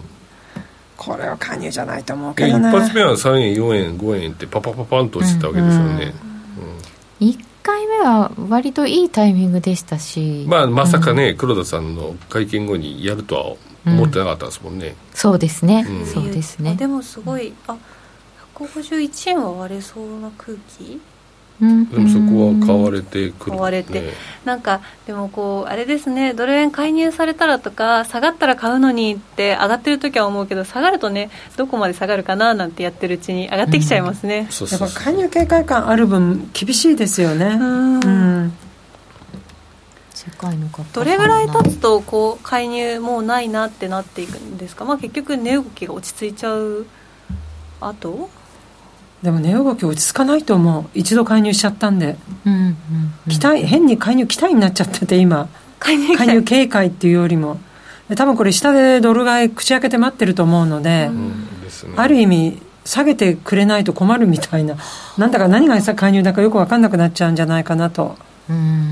[0.95, 2.69] これは介入じゃないと思うけどな。
[2.69, 6.13] 一発目は3円4円5円ってパパパパンと落ちたわけですよね、
[7.19, 10.45] うん、1回目は割といいタイミングでしたし。
[10.47, 13.43] まあまさかね、黒田さんの会見後にやるとは
[13.85, 16.75] 思ってなかったですもんね、うん、そうですね、うん、そうですね。
[16.75, 17.75] でもすごいあ
[18.55, 21.01] 151円は割れそうな空気？
[21.59, 24.11] でもそこは買われてくる、買われて、
[24.43, 26.33] なんかでもこうあれですね。
[26.33, 37.45] ドル円介入されたらとか下がったら買うのにって上がってる時は思うけど下がるとねどこまで下がるかななんてやってるうちに上がってきちゃいますね、うん、やっぱ介入警戒感ある分厳しいですよね。
[37.45, 38.53] うん。
[40.13, 46.85] 世界のどれぐらい経つとこう介入もうないなってなっていくんですか、まあ、結局値動きが落ち着いちゃう
[47.81, 48.29] あと
[49.23, 50.85] でも値動き落ち着かないと思う。
[50.93, 55.47] 一度介入しちゃったんで、うんうんうん、期待変に介入期待になっちゃってて今。
[55.79, 57.57] 介入介入警戒っていうよりも。
[58.15, 61.47] 多分これ下でドル買い口開けて待ってると思うので、うん、
[61.95, 64.75] ある意味下げてくれないと困るみたいな。
[65.17, 68.17] なんだか何が介入だかよく分かんなくなっちゃうんじゃないかなと。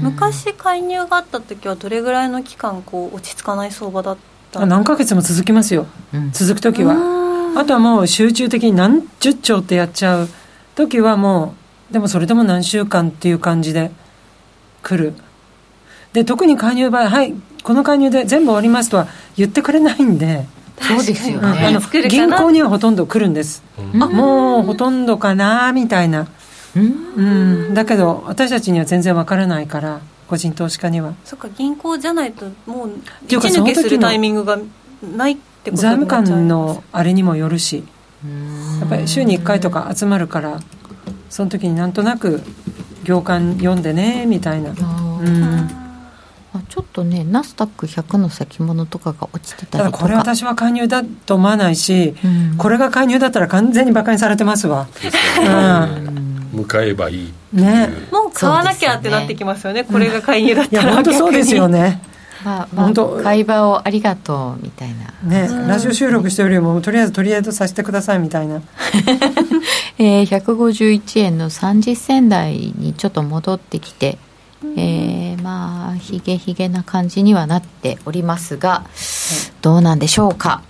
[0.01, 4.17] 昔介入があった時はどれぐらいの期間こう落ち着かない相場だっ
[4.49, 4.65] た？
[4.65, 6.95] 何ヶ月も続きますよ、うん、続く時は
[7.55, 10.29] あとはもう集中的に何十兆ってやっちゃう
[10.75, 11.55] 時はも
[11.89, 13.91] うでもそれでも何週間っていう感じで
[14.83, 15.13] 来る。
[16.13, 17.33] で特に介入場合はい
[17.63, 20.45] この介入で全部終わりますとは言ってくれないんで
[20.81, 26.27] そうですよね、あの銀行にはほとんど来るんです、うん、もうほとんどかなみたいな。
[26.75, 31.13] うん、だけど私たちには全然わからないから個人投資家には。
[31.25, 32.91] そっか銀行じゃないともう
[33.27, 34.57] 一抜けするタイミングが
[35.15, 37.83] ないってこと財務官のあれにもよるし
[38.79, 40.59] やっぱり週に1回とか集まるから
[41.29, 42.41] その時になんとなく
[43.03, 44.71] 行間読んでねみたいな。
[44.71, 45.69] うん。
[46.67, 49.97] ちょっとねナスダック100の先物とかが落ちてたりとか。
[49.97, 54.87] これ私は介入だと思わないし、うん、これが介入だったら完全に馬鹿にされてますわ、
[55.39, 56.49] うん。
[56.51, 57.89] 向かえばいいね。
[58.11, 62.01] もう買わなきゃってなってきますよね、ね、これが介入だったら、本当そうですよね
[62.43, 65.11] まあ、まあ、本当会話をありがとうみたいな。
[65.23, 68.61] ね、ラジオ収録してるよりもとりあえずとりあえずさせてくださいみたいな、
[69.99, 74.17] えー、151円の30銭台にちょっと戻ってきて、
[74.75, 78.83] えー、まあひげひげな感じにはなっておりますが、
[79.61, 80.61] どうなんでしょうか。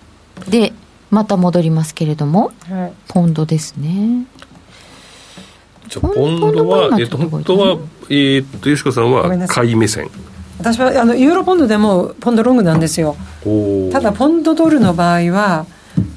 [0.50, 0.74] で
[1.12, 4.26] また戻りますけれども、はい、ポンドですね。
[5.88, 7.78] じゃポンドは、えっと、本当は、
[8.10, 10.10] えー、っと、吉子さんは買い目線。
[10.62, 13.16] 私はあのユーロポンドでもポンドロングなんですよ。
[13.92, 15.66] ただ、ポンドドルの場合は、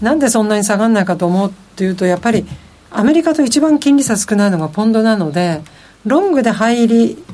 [0.03, 2.47] なんでそんなに下がらないかと思うというと、やっぱり
[2.91, 5.63] アメリカと一番金利差少ないのがポンドなので、
[6.05, 7.25] ロングで入り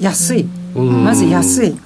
[0.00, 0.44] やすい、
[0.74, 1.78] まず安い。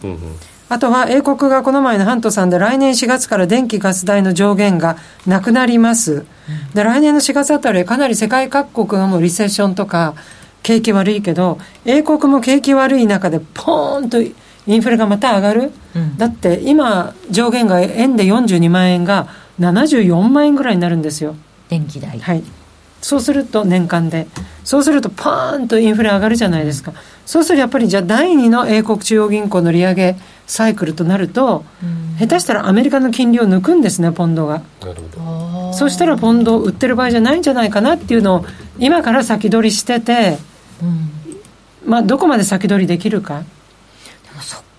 [0.71, 4.97] あとは英国がこの前のハントさんで来年4月から電気ガス代の上限が
[5.27, 6.25] なくなります。
[6.73, 10.15] で、来年の4月あたりかなり世界各国がもうリセッションとか
[10.63, 14.19] 景気悪いけど、英国も景気悪い中でポーンと
[14.67, 15.73] インフレがまた上がる？
[15.95, 19.29] うん、だって今上限が円で42万円が
[19.61, 21.35] 74万円ぐらいになるんですよ。
[21.69, 22.19] 電気代。
[22.19, 22.43] はい。
[23.01, 24.29] そうすると年間で。
[24.63, 26.93] そうするとパーンとインフレ上がるじゃないですか。
[27.27, 31.65] そうするとやっぱりじゃあ第2の英国中央銀行の利上げサイクルとなると、
[32.21, 34.63] 下手したらアメリカの金利を抜くんですね、ポンドが。
[34.81, 35.73] なるほど。
[35.73, 38.47] そしたらポンドを売ってる場合じゃないんじゃないかなっていうのを
[38.79, 40.39] 今から先取りしてて、
[40.81, 43.43] うん、まあどこまで先取りできるか。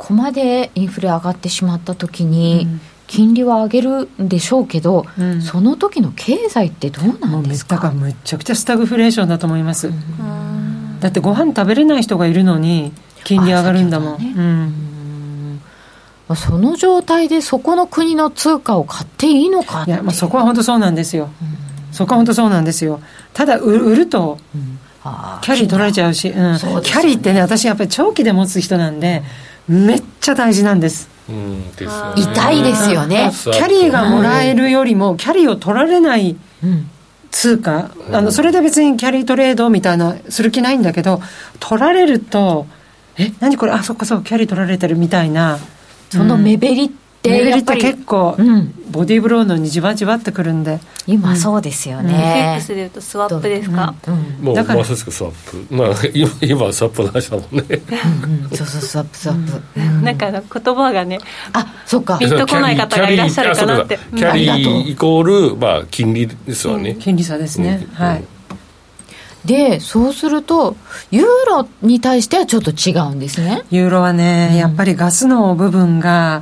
[0.05, 2.81] こまでインフレ上がってしまった時に、うん。
[3.05, 7.75] 金利は上げるんでしょうけど、うん、その時の経済ってどうなんですか？
[7.75, 12.91] だからめちゃくちゃスタグフレーションだと思います、うん、だってご飯食べれない人がいるのに
[13.23, 14.33] 金利上がるんだもん、ね、
[16.27, 21.29] うん、その状態でそこの国の通貨を買っていいのかいや、まあ、そこは本当そうなんですよ、
[21.91, 22.99] そこは本当そうなんですよ。
[23.33, 24.39] ただ売ると、
[25.41, 29.21] キャリー取られちゃうし、うん、ね、キャリーってね私やっぱり長期で持つ人なんで、
[29.67, 31.09] めっちゃ大事なんです。
[32.15, 33.31] 痛いですよね。
[33.31, 36.35] キャリーがもらえるよりもキャリーを取られない
[37.31, 41.21] 通貨、あのそれで別にキャリートレードみたいなする気ないんだけど
[41.59, 42.67] 取られると
[43.17, 43.71] え何これ？
[43.71, 45.59] あそっかそうキャリー取られてるみたいな
[46.09, 46.91] その目減りっ
[47.23, 48.35] て目減りって結構、
[48.91, 50.79] ボディーブローのにじわじわってくるんで。
[51.05, 53.93] 今そうですよね、FX でいうとスワップですか、
[54.41, 55.75] もうまさしくスワップ。
[55.75, 57.63] まあ今今スワップの話だもんね。
[58.53, 60.41] そうそうスワップスワップ、なんか言
[60.75, 61.19] 葉がね
[61.51, 62.17] あそうか。
[62.19, 63.99] ピンとこない方がいらっしゃるかなって。
[64.15, 68.23] キャリーイコール、まあ、金利ですわね、金利差ですね、はい。
[69.43, 70.77] でそうすると
[71.11, 73.63] ユーロに対してはちょっと違うんですね。
[73.71, 76.41] ユーロはね、やっぱりガスの部分が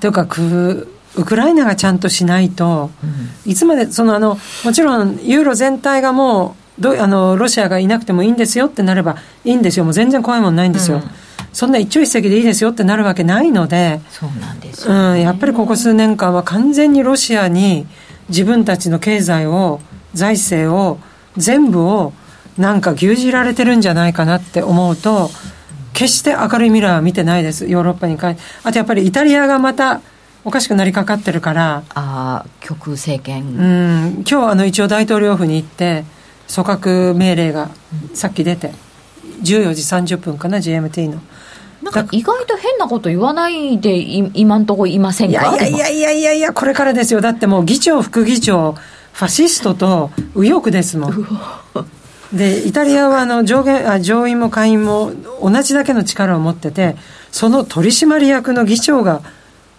[0.00, 2.90] というかウクライナがちゃんとしないと、
[3.44, 9.84] うん、いつまでそのあのもちろんユーロ全体がもうどあのロシアがいなくてもいいんですよってなればいいんですよ。
[9.84, 11.02] もう全然怖いもんないんですよ、うん、
[11.52, 17.86] そんな一朝一夕でいいですよってなるわけないのでそうなんですよ、ね、うん、やっぱりここ数年間は完全にロシアに
[18.28, 19.80] 自分たちの経済を
[20.14, 21.00] 財政を
[21.36, 22.12] 全部を
[22.56, 25.30] なんか牛耳られてるんじゃないかなって思うと
[25.98, 27.66] 決して明るい未来は見てないです。
[27.66, 30.00] ヨーロッパに帰あとやっぱりイタリアがまた
[30.44, 31.82] おかしくなりかかってるから。
[31.94, 33.42] ああ極右政権。
[33.42, 33.46] う
[34.20, 34.24] ん。
[34.30, 36.04] 今日あの一応大統領府に行って
[36.54, 37.70] 組閣命令が
[38.14, 38.72] さっき出て。
[39.42, 41.20] 14時30分かな GMT の。
[41.82, 45.56] なんか意外と変なこと言わないで今んとこいませんか？
[45.56, 47.20] いやいやいやいやいやこれからですよ。
[47.20, 48.72] だってもう議長副議長
[49.12, 51.26] ファシストと右翼ですもん
[52.32, 55.12] でイタリアはあの上限あ上院も下院も
[55.42, 56.96] 同じだけの力を持ってて
[57.30, 59.22] その取締役の議長が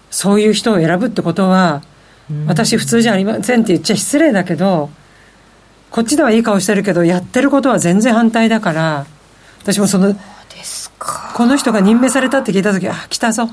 [0.10, 1.84] そういう人を選ぶってことは、
[2.48, 4.90] 私普通じゃありませんって言っちゃ失礼だけど
[5.92, 9.06] こっちではいい顔してるけどやってることは全然反対だから
[9.62, 10.16] 私もその
[11.34, 13.50] この人が任命されたって聞いた時あ来たぞ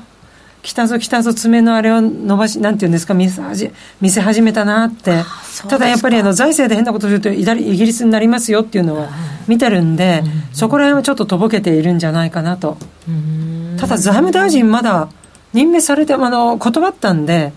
[0.67, 5.23] 来たぞ来たぞ爪のあれを伸ばしなんていうんですか見せ始見せ始めたなって。
[5.69, 9.09] ただやっぱりあの財政で変なことするとイギリスになりますよっていうのは
[9.47, 15.09] 見てるんで、うん、そこら辺はちょっととぼけているんじゃないかなと、うん、ただ財務大臣まだ
[15.53, 17.53] 任命されてあの断ったんで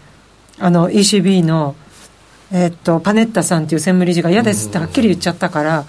[0.61, 1.75] あの ECB の、
[2.53, 5.85] えー、っとパネッタさんっていう専務理事が嫌ですってはっきり言っちゃったから、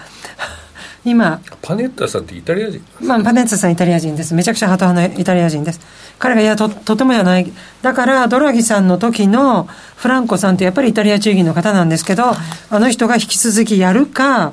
[1.04, 1.40] 今。
[1.60, 2.80] パネッタさんってイタリア人？
[3.00, 4.34] まあパネッタさんイタリア人です。
[4.34, 5.80] めちゃくちゃハト派のイタリア人です。
[6.18, 7.52] 彼がいやととてもやない。
[7.82, 9.64] だからドラギさんの時の
[9.96, 12.36] フランコさんってやっぱりイタリア中銀の方なんですけど、はい、
[12.70, 14.52] あの人が引き続きやるか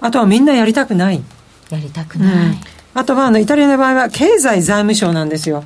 [0.00, 1.22] あとはみんなやりたくない。
[1.70, 2.56] やりたくない、うん、
[2.94, 5.64] あとはあのイタリアの場合は経済財務省なんですよ。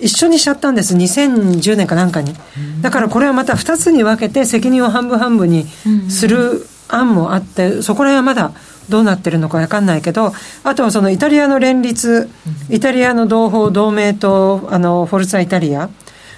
[0.00, 0.96] 一緒にしちゃったんです。
[0.96, 2.34] 2010年かなんかに。
[2.80, 5.66] だからこれはまた2つに分けて責任を半分半分に
[6.08, 8.52] する案もあってそこら辺はまだ
[8.88, 10.32] どうなってるのか分かんないけど
[10.62, 12.28] あとはそのイタリアの連立
[12.70, 15.90] イタリアの同胞同盟とあのフォルツァ・イタリア。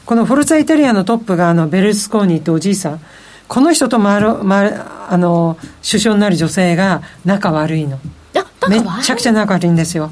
[0.05, 3.01] このフォルツァ・イタリアのトップがあのベルスコーニっておじいさん
[3.49, 5.57] この人とまる、ま、あの
[5.88, 7.99] 首相になる女性が仲悪いの。
[8.68, 10.11] めっちゃくちゃ仲悪いんですよ。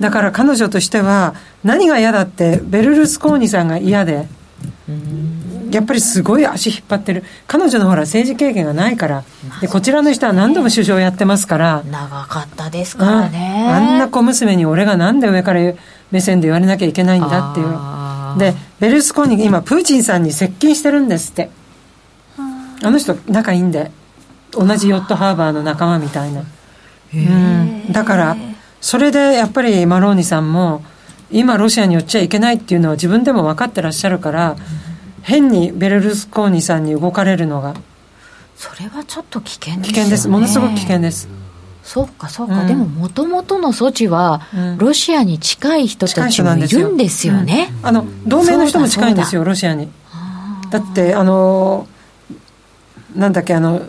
[0.00, 4.26] だから彼女としては何が嫌だってベルルスコーニさんが嫌で
[5.70, 7.24] やっぱりすごい足引っ張ってる。
[7.46, 9.24] 彼女のほら政治経験がないから。
[9.60, 11.82] でこちらの人は何度も首相やってますから。
[11.90, 15.60] 長かったですからね、あんな小娘に俺がなんで上から
[16.10, 18.38] 目線で言われなきゃいけないんだっていう。
[18.38, 21.50] でベルスコーニ今プーチンさんに接近してるんですって。
[22.82, 23.90] あの人仲いいんで。
[24.52, 26.42] 同じヨットハーバーの仲間みたいな、
[27.14, 28.36] うん、だから
[28.80, 30.82] それでやっぱりマローニさんも
[31.30, 34.56] 今ロシアに寄っちゃいけないっていうのは自分でも分かってらっしゃるから、
[35.26, 37.74] 変にベルルスコーニさんに動かれるのが
[38.56, 40.28] それはちょっと危険です、ね、危険です。
[40.28, 41.28] ものすごく危険です。
[41.82, 44.42] そうかそうか、うん、でももともとの措置は、
[44.78, 49.88] ロシアに近い人たちもいるんですよね、うん、あの同盟の人も近いんですよロシアに。
[50.70, 51.86] だってあの
[53.14, 53.82] なんだっけあの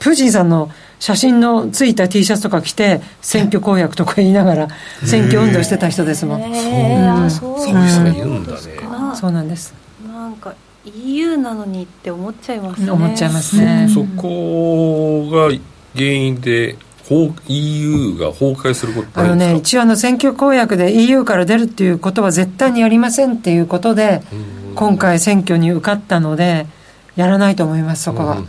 [0.00, 4.68] プーチンさんの写真のついた T シャツとか着て選挙公約とか言いながら
[5.04, 8.58] 選挙運動してた人ですもん、うん、そういう人がいるんだね。
[9.14, 9.74] そうなんです
[10.26, 12.90] なんか EU なのにって思っちゃいますね。
[12.90, 13.88] 思っちゃいますね。
[13.92, 15.56] そこが
[15.94, 16.76] 原因で
[17.48, 24.22] EU が崩壊することあのね一応あの選挙公約で EU から出るっていうことは絶対にやりませんっていうことで
[24.74, 26.66] 今回選挙に受かったので
[27.14, 28.42] やらないと思いますそこは。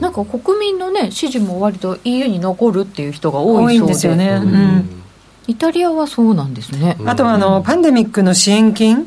[0.00, 3.94] なんか国民のね支持も割と EU に残るっていう人が多いそうで。
[3.94, 5.02] すよね、うん、
[5.46, 9.06] イタリアはそうなんですね、あとはあのパンデミックの支援金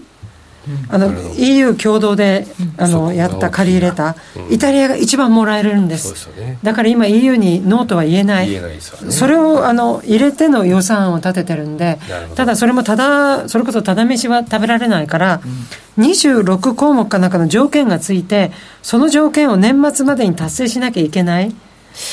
[0.89, 2.47] あの EU 共同で
[2.77, 4.15] あのやった借り入れた、
[4.49, 6.29] イタリアが一番もらえるんです、
[6.63, 8.49] だから今 EU にノーとは言えない。
[9.09, 11.99] それをあの入れての予算を立ててるんで
[12.35, 15.41] ただそれもただそれこそただ飯は食べられないから、
[15.97, 18.51] 26項目かなんかの条件がついて
[18.81, 21.53] その条件を年末までに達成しなきゃいけない。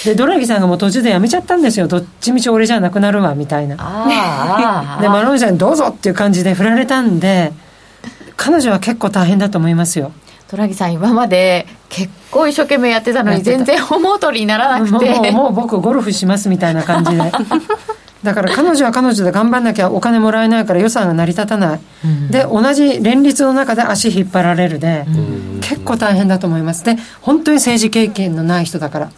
[0.05, 1.89] でドラギさんがもう途中でやめちゃったんですよ。
[1.89, 3.77] どっちみち俺じゃなくなるわみたいな。
[5.01, 7.53] でマロンさんにどうぞっていう感じで振られたんで
[8.41, 10.13] 彼女は結構大変だと思いますよ。
[10.49, 15.13] トラギさん今まで結構一生懸命やってたのに全然思う通りにならなくて。
[15.13, 17.19] もうもう僕ゴルフしますみたいな感じで。
[18.25, 25.11] だから彼女は彼女で頑張んなきゃお金もらえないから予算が成り立たない、うん、で同じ連立の中で足引っ張られるで、う
[25.57, 26.85] ん、結構大変だと思います。
[26.85, 29.11] で本当に政治経験のない人だから。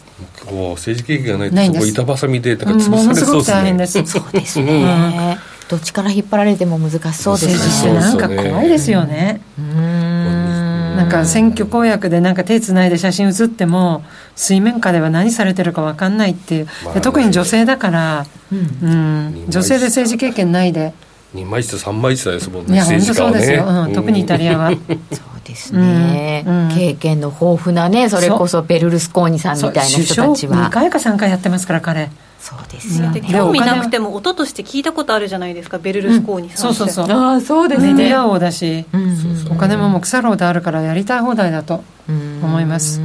[0.45, 4.05] 政治経験がないとそこ板挟みでとか潰されそうですね、ものすごく大変です。
[4.05, 5.37] そうですね、
[5.73, 7.93] どっちから引っ張られても難しそうですね。
[7.95, 9.41] なんか怖いですよね。
[9.57, 10.95] うん。
[10.95, 14.03] なんか選挙公約でなんか手つないで写真写っても
[14.35, 20.93] 水面下では何されてるか分かんないっていう、まあ、特に女性だから、うん、うん、女性で政治経験ないで。
[21.33, 24.69] 2枚室3枚室ですもんねいや本当そうですよ、うん、特にイタリアは。
[24.69, 30.69] そ うですね、うん、経験の豊富なねそれこそベルルスコーニさんみたいな人たちは。
[30.69, 32.09] 2回か3回やってますから彼。
[32.39, 37.17] そうですよね、興味なくても音として聞いたことあるじゃないですかベルルスコーニさん、うん、そうそうそう。
[37.17, 37.93] ああそうですね。
[37.93, 39.01] メディア王だし、うん。
[39.01, 42.99] うんお金もも腐ろうであるからやりたい放題だと思います。
[42.99, 43.03] 大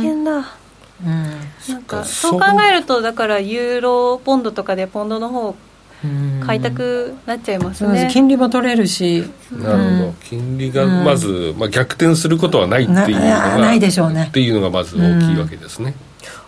[0.00, 0.44] 変だ、うん、
[1.68, 2.04] なんか。
[2.04, 5.56] そう考えるとだからユーロポンドとかでポンドの方
[6.44, 8.08] 買いたくなっちゃいますね。
[8.12, 9.24] 金利も取れるし。
[9.52, 10.14] なるほど。
[10.24, 14.26] 金利がまず、まあ、逆転することはないっていうのがないでしょうね。
[14.28, 15.94] っていうのがまず大きいわけですね、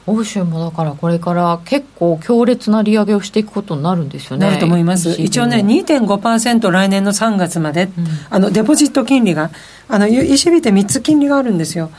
[0.06, 4.46] 欧州もだからこれから結構強烈な利上げをしていくことになるんですよね。
[4.46, 5.20] なると思います。
[5.20, 9.50] 一応ね、2.5%来年の3月まで、うん、あのデポジット金利が、
[9.88, 11.90] あの ECB って3つ金利があるんですよ。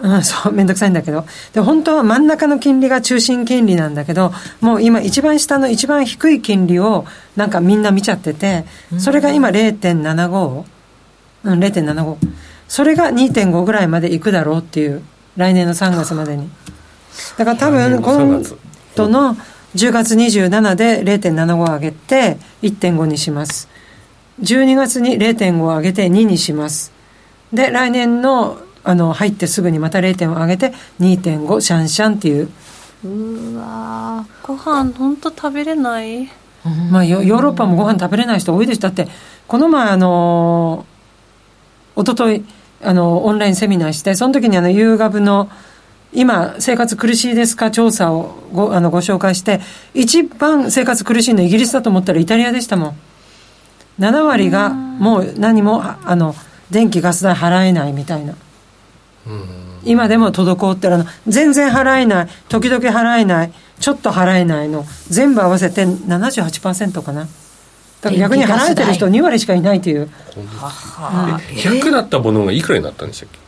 [0.00, 1.24] あそううん、そう、めんどくさいんだけど。
[1.52, 7.04] で、本当は真ん中の金利が中心金利なんだけど、もう今一番下の一番低い金利を
[7.36, 8.64] なんかみんな見ちゃってて、
[8.98, 10.64] それが今0.75、
[11.44, 12.16] うん、0.75。
[12.68, 15.02] それが2.5ぐらいまでいくだろうっていう、
[15.36, 16.50] 来年の3月までに。
[17.36, 18.42] だから多分今
[18.96, 19.36] 度の
[19.74, 23.68] 10月27で0.75上げて1.5にします
[24.40, 26.92] 12月に0.5上げて2にします
[27.52, 32.48] で来年のあの入ってすぐにまた0.5上げて2.5シャンシャンっていう
[33.04, 36.28] うわご飯本当食べれない
[36.90, 39.08] まあヨーロッパもご飯食べれない人多いですだって
[39.48, 40.86] この前あの
[41.96, 42.44] 一昨日
[42.82, 45.50] あのオンラインセミナーしてその時にあのガブの
[46.14, 49.60] 今、生活苦しいですか調査をごあのご紹介して、
[49.94, 52.96] 一番生活苦しいのイギリスだと思ったらイタリアでしたもん。
[53.98, 56.34] 7割がもう何も、あの、
[56.70, 58.34] 電気ガス代払えないみたいな。
[59.84, 67.28] 今でも滞ってるの、全然払えない、時々払えない、ちょっと払えないの、全部合わせて78%かな。
[68.00, 70.08] だから逆に払えてる人2割しかいないという。
[71.54, 73.38] 100だったものがいくらになったんでしたっけ？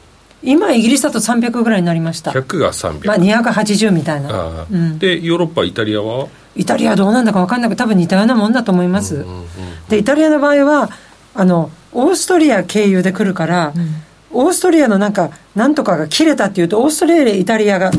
[0.43, 2.31] 今イギリスだと300ぐらいになりました。
[2.31, 6.29] 100が300、まあ、280みたいな、うん、でヨーロッパイタリアは？
[6.55, 9.47] イタリアどうなんだか分かんないけど多分似たようなもんだと思います、うんうんうん、
[9.89, 10.91] でイタリアの場合は
[11.35, 14.03] あのオーストリア経由で来るから、うん、
[14.35, 17.91] オーストリアのなんかなんとかが切れたっていうとオーストラリアイタリアが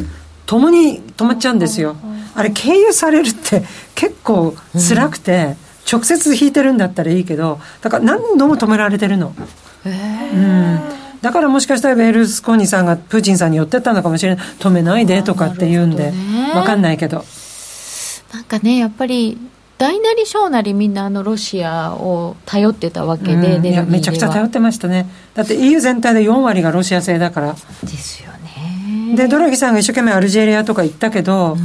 [0.46, 1.96] 共に止まっちゃうんですよ、
[2.36, 3.64] あれ経由されるって
[3.96, 5.56] 結構辛くて、
[5.92, 9.34] 直接引いてるんだったらいいけどだから何度も止められてるの、
[9.86, 10.80] うん、
[11.22, 14.46] だからもしかしたらベルスコーニさんがプーチンさんに寄ってったのかもしれない。
[14.60, 17.24] 止めないでとかって言うんで、ね、分かんないけど。
[18.34, 19.38] なんかねやっぱり
[19.78, 25.10] 大なり小なりみんなあのロシアを頼ってたわけで、うん、いやめちゃくちゃ頼ってましたね。
[25.34, 27.56] だって EU 全体で4割がロシア製だから。
[27.84, 29.16] ですよね。
[29.18, 31.60] でドラギさんが一生懸命アルジェリアとか行ったけど、うん、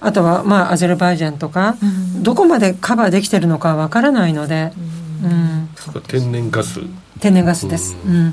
[0.00, 4.72] あとはまあアゼルバイジャンとか、うん、どこまでカバーできてるのかわからないので、
[5.24, 5.68] うん。
[6.06, 6.80] 天然ガス。
[7.18, 8.32] 天然ガスです、うん。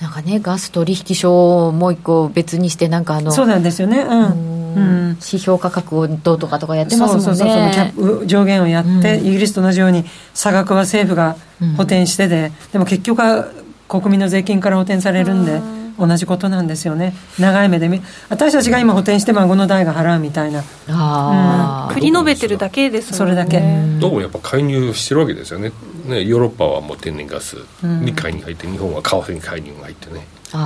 [0.00, 4.00] なんかねガス取引所をもう一個別にしてなんかあのそうなんですよね。
[4.00, 7.24] うんうん、指標価格をどうとかとかやってますもんね。
[7.24, 10.04] そうそうそうキャップ上限をやって、うん、イギリスと同じように
[10.34, 11.36] 差額は政府が
[11.76, 13.48] 補填してで、でも結局は
[13.88, 15.60] 国民の税金から補填されるんで、
[15.98, 17.14] 同じことなんですよね。
[17.38, 17.88] 長い目で
[18.28, 20.62] 私たちが今補填して孫の代が払うみたいな。
[20.88, 23.60] あ、うん、繰り延べてるだけですそれだけ。
[23.98, 25.72] どうもやっぱ介入してるわけですよね。
[26.06, 30.58] ねヨーロッパはもう天然ガスに介入入って、うん、日本は為替に介入が入ってねで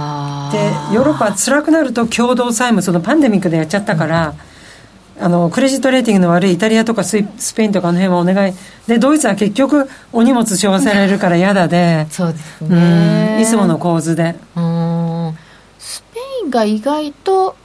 [0.95, 4.35] ヨーロッパは辛くなると共同債務そのパンデミックでやっちゃったから、
[5.19, 7.23] うん、あのクレジットレーティングの悪いイタリアとかス
[7.55, 8.55] ペインとかの辺はお願い。
[8.87, 12.07] でドイツは結局お荷物背負わせられるから嫌だで。
[12.11, 14.37] そうですね、いつもの構図で。
[14.57, 15.39] うん。
[15.79, 17.57] スペインが意外と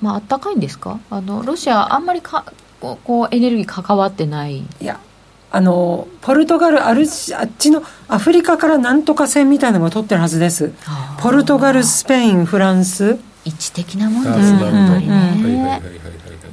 [0.00, 1.00] まああったかいんですか？
[1.10, 2.44] あのロシアあんまりか
[2.80, 4.58] こうエネルギー関わってない。
[4.58, 5.00] いや
[5.52, 10.72] あのポルトガルあるあっちのアフリカからなんとか線みたいなのが取ってるはずです。
[11.20, 13.18] ポルトガルスペインフランス。
[13.44, 14.24] 位置的なもん。
[14.24, 14.64] ですね。
[14.64, 15.82] やっぱりね。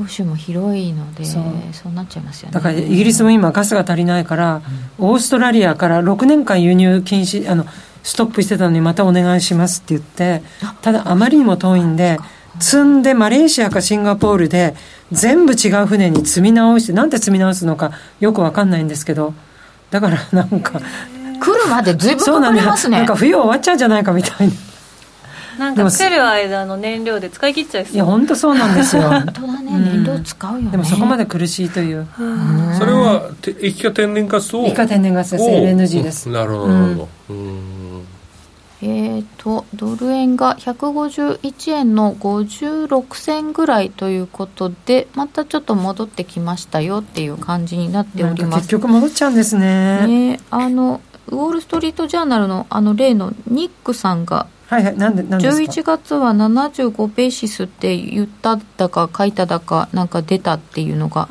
[0.02, 1.92] 欧州も広いのでそう。
[1.94, 2.54] なっちゃいますよね。
[2.54, 4.62] だからイギリスも今ガスが足りないから、
[5.00, 7.66] うん、オーストラリアから6年間輸入禁止あの
[8.04, 10.42] ストップしてたのにまたお願いしますって言って
[10.82, 12.20] ただあまりにも遠いんで
[12.60, 14.76] 積んでマレーシアかシンガポールで
[15.12, 19.34] 全部違う船に積み直してなんで積み直すのかよくわかんないんですけど
[19.92, 20.82] だからなんか
[21.40, 22.98] 来るまでずいぶんかかりますね。
[22.98, 24.54] なんか冬終わっちゃうんじゃないかみたいな。
[25.58, 27.96] なんか来る間の燃料で使い切っちゃいそう。
[27.96, 29.04] いや本当そうなんですよ。
[29.10, 30.72] 本当だね、燃料使うよね。
[30.72, 32.08] でもそこまで苦しいという。
[32.78, 33.30] それは
[33.62, 35.44] 液化天然ガスを液化天然ガスです。
[35.44, 36.30] LNG です。
[36.30, 37.10] なるほどなるほど。
[37.30, 37.77] うん
[38.82, 48.68] えーと、ドル円が151円の56銭ぐらいということでまたちょっと戻ってきましたよっていう感じになっております。
[48.68, 50.06] 結局戻っちゃうんですね。
[50.06, 61.30] ねあのウォール・ストリート・ジャーナルのあの例のニックさんがはいはい、なんでなんで11月は75ベーシスって言っただか書いただかなんか出たっていうのが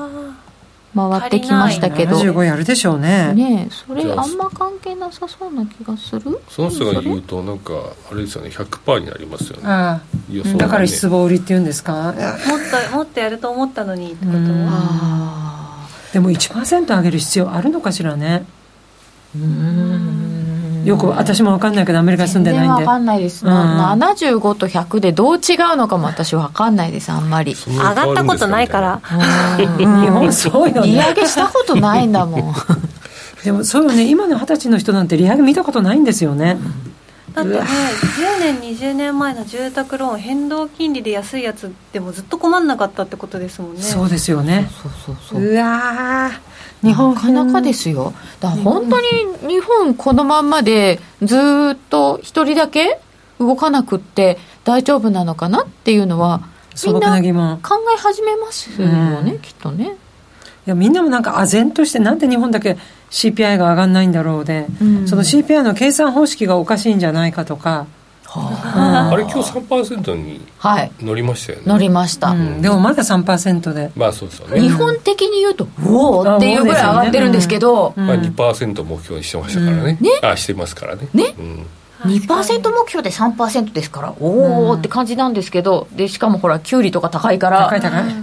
[0.96, 2.16] 回ってきましたけど。
[2.16, 3.34] 75やるでしょうね。
[3.34, 6.40] ねそれあんま関係なさそうな気がする？
[6.48, 7.74] その人が言うとなんか
[8.10, 8.50] あれですよね。
[8.50, 9.62] 100%になりますよね。
[9.64, 11.92] あ予想、ね、だから失望売りって言うんですか？
[11.92, 12.14] もっ
[12.90, 18.46] ともっとやると思ったのにってことはでも1%上げる必要あるのかしらね。
[19.34, 20.35] うん
[20.86, 22.82] よく私も分かんないけどアメリカ住んでないんで。
[22.82, 27.10] 分かんないです、うん、75と100でどう違うのかも私分かんないです。
[27.10, 27.54] あんまり。
[27.54, 29.00] 上がったことないから。
[29.78, 30.88] 日本そうよね。
[30.92, 32.54] 利上げしたことないんだもん。
[33.44, 34.08] でもそうよね。
[34.08, 36.58] 今の二十歳の人なんて利上げ見たことないんですよね、
[37.32, 43.82] だってね10年20年前の住宅ローン変動金利で安いやつでもずっと困んなかったってことですもんね。
[43.82, 44.70] そうですよね。
[44.82, 45.42] そうそうそう。
[45.42, 46.30] うわ
[46.82, 48.12] 日本なかなかですよ。
[48.40, 49.06] だから本当に
[49.48, 51.36] 日本このまんまでず
[51.74, 53.00] っと一人だけ
[53.38, 56.48] 動かなくって大丈夫なのかなっていうのは
[56.84, 59.96] みんな考え始めますよね、うん、きっとね。
[60.66, 62.76] いやみんなもなんか唖然としてなんで日本だけ
[63.10, 67.86] CPI が上がんないんだろうで、うん、その CPI の計算方式がおかしいんじゃないかとか
[68.34, 69.14] あ。
[69.16, 70.40] れ今日3%に
[71.00, 73.92] 乗りましたよね、乗りました、うん、でもまだ3%で。
[73.96, 74.60] まあそうですよね。
[74.60, 80.10] 日本的に言うとおおっていうぐらい上がってるんですけど、まあ、2%目標にしてましたからね,、ね。
[80.22, 81.08] あしてますからね。
[81.14, 81.66] ね、うん。
[82.04, 85.88] 2%目標で3%ですからおおって感じなんですけど。
[85.92, 87.72] でしかもほら給利とか高いから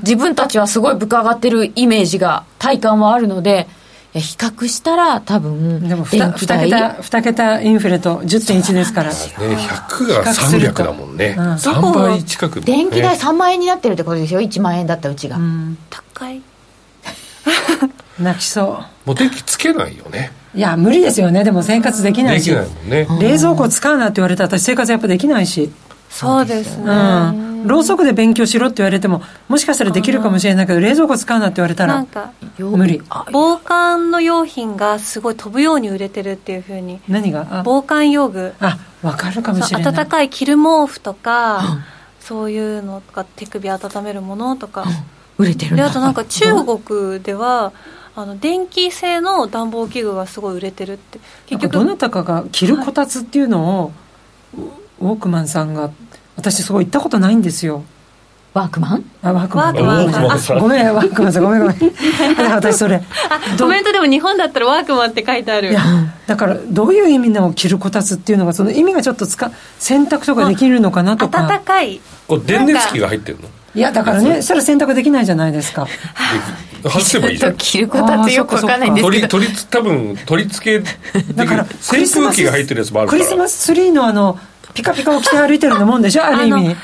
[0.02, 3.68] 自分たちはすごい物価上がってるイメージが体感はあるので
[4.14, 9.10] や比較したら多分でも 2, 2桁2桁インフレと10.1ですから。
[9.10, 9.16] ね。
[9.16, 14.42] 100が300だもんね、うん、3倍近く、ね、電気代3万円になってるってことですよ。
[14.42, 16.42] 1万円だったうちが、うん、高い。
[18.20, 19.08] 泣きそう。
[19.08, 20.32] もう電気つけないよね。
[20.56, 21.44] いや無理ですよね。
[21.44, 22.52] でも生活できないし。
[22.52, 23.08] できないもんね。
[23.20, 25.72] 冷蔵庫使うなって言われたら私生活やっぱできないし
[26.14, 26.90] そうですね、う
[27.64, 27.68] ん。
[27.68, 32.06] ろうそくで勉強しろって言われてももしかしたらできるかもしれないけど冷蔵庫使うなって言われたら
[32.60, 33.02] 無理。
[33.32, 37.02] 防寒の用品がすごい飛ぶように売れてるっていうふうに。
[37.08, 37.64] 何が？
[37.66, 38.54] 防寒用具。
[38.60, 39.94] あわかるかもしれない。
[39.94, 41.80] 暖かい着る毛布とか、
[42.20, 44.86] そういうのとか手首温めるものとか、
[45.40, 47.74] 売れてるであとなんか中国では
[48.16, 51.20] あの電気製の暖房器具がすごい売れてるって。
[51.48, 53.92] 結局どなたかが着るこたつっていうのを、
[55.00, 55.90] ウォークマンさんが
[56.36, 57.84] 私すごい行ったことないんですよ。
[58.54, 59.06] ワークマン？
[59.24, 59.76] あワークマン。
[59.76, 59.82] ご
[60.68, 61.34] めんワークマン。
[61.34, 61.78] さんごめんごめん。
[62.52, 63.02] 私それ
[63.58, 65.72] コメントでも日本だったらワークマンって書いてある。
[65.72, 65.82] いや
[66.28, 71.48] だからどういう意味の着るこたつっていうのがその意味がちょっとつか洗濯とかできるのかなとか。
[71.48, 72.00] 暖かい。
[72.28, 73.50] これ電熱器が入ってるの？
[73.76, 75.88] いやだからねしたら洗濯できないじゃないですか。
[76.84, 77.58] 外せばいいじゃん。
[77.58, 79.28] 着るこたつよくわかんないんですけど。
[79.30, 80.86] 取り多分取り付け
[81.34, 83.24] だから扇風機が入ってるやつもあるから。
[83.24, 84.38] クリスマスツリーのあの
[84.74, 86.24] ピカピカを着て歩いてるのもんでしょ？
[86.26, 86.76] ある意味。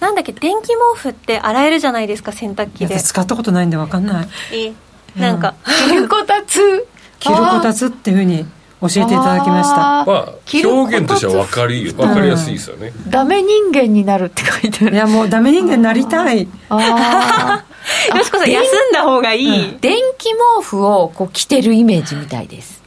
[0.00, 0.32] なんだっけ？
[0.32, 2.32] 電気毛布って洗えるじゃないですか？
[2.32, 3.00] 洗濯機で。
[3.00, 4.28] 使ったことないんで分かんない。
[4.52, 4.72] え
[5.20, 5.54] なんか、
[5.88, 6.86] 着るこたつ。
[7.18, 8.46] 着るこたつっていうふうに
[8.80, 9.76] 教えていただきました。
[9.76, 10.32] まあ
[10.64, 14.94] 表現としては分かり分かりやすいですよね、うん、ダメ人間になるって書いてある。
[14.94, 16.46] いやもうダメ人間になりたい。
[16.68, 17.64] あ
[18.12, 22.77] あ よしこさん休んだ方がいい、うん、電気毛布をこう着てるイメージみたいです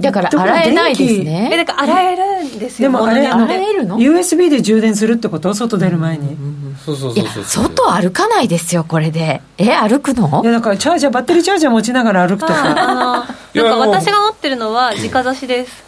[0.00, 1.50] だから洗えないですね。
[1.52, 5.54] えだから洗えるんですよ、でもあれ洗えるの？USB で充電するってこと？
[5.54, 6.36] 外出る前に、
[6.84, 9.40] そうそうそうそう外歩かないですよこれで。
[9.56, 10.42] え歩くの？
[10.42, 12.46] いやだからチャージャーバッテリーチャージャー持ちながら歩くと。
[12.48, 13.24] か なん
[13.54, 15.84] か私が持ってるのは直差しです。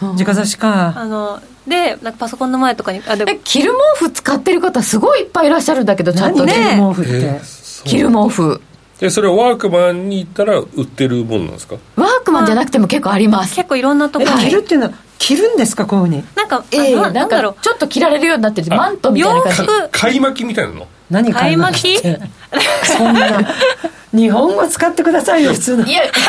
[0.00, 0.94] 直差しか。
[0.96, 7.40] あのでなんかパソコンの前とかにあでえ着る毛布使ってる方すごいいっぱいいらっしゃるんだけどちゃんとね着る毛布って？
[7.84, 8.62] 着る毛布
[9.00, 11.76] でそれはワークマンに行ったら売ってるもんなんですか？
[11.96, 13.56] ワークマンじゃなくても結構あります。
[13.56, 16.24] 結構いろんなところ着るっていうのは着るんですかこういうふうに？
[16.36, 18.68] なんかええー、なんかちょっと着られるようになってる。
[18.76, 19.62] マントみたいな感じ。
[19.90, 20.86] 買い巻きみたいなの？
[21.10, 21.98] 何買い巻き？
[21.98, 22.08] そ
[23.10, 23.40] んな。
[24.12, 25.86] 日本語使ってくださいよ普通の。
[25.86, 26.20] いや買い巻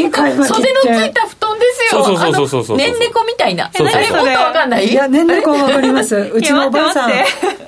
[0.00, 0.54] き買い巻き。
[0.54, 1.26] 袖のついた
[1.58, 2.04] ですよ。
[2.04, 3.70] そうそうそうそうそうねんねこみたいな。
[3.74, 4.88] そうそれもっとわかんない？
[4.88, 6.16] いやねんねこわかります。
[6.16, 7.10] うちのおばあさん。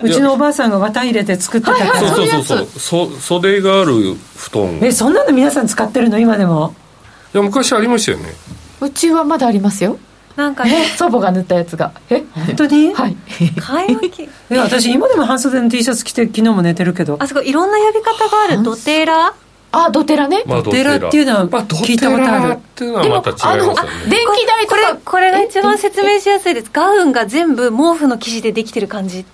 [0.02, 1.74] うちのおばあさんが綿入れて作ってた。
[1.74, 3.18] からそうそうそうそう。
[3.18, 4.78] 袖がある布団。
[4.82, 6.18] えそんなの皆さん使ってるの？
[6.18, 6.74] 今でも？
[7.34, 8.32] いや昔ありましたよね。
[8.80, 9.98] うちはまだありますよ。
[10.36, 10.84] なんかね。
[10.96, 11.92] 祖母が塗ったやつが。
[12.08, 12.22] え？
[12.46, 12.94] 本当に？
[12.94, 13.16] はい。
[13.58, 14.28] 買い巻き。
[14.50, 17.16] え私今でも半袖の T シャツ着て昨日も寝てるけど。
[17.20, 18.62] あそこいろんな呼び方がある。
[18.62, 19.34] ドテラ
[19.72, 26.70] あドテラね、まあ、ドテラっていうのは聞いたことある、っていうのはまた違いますよね電気代とこれかこれが一番説明しやすいです。
[26.72, 29.24] ガウンが全部毛布の生地でできてる感じ。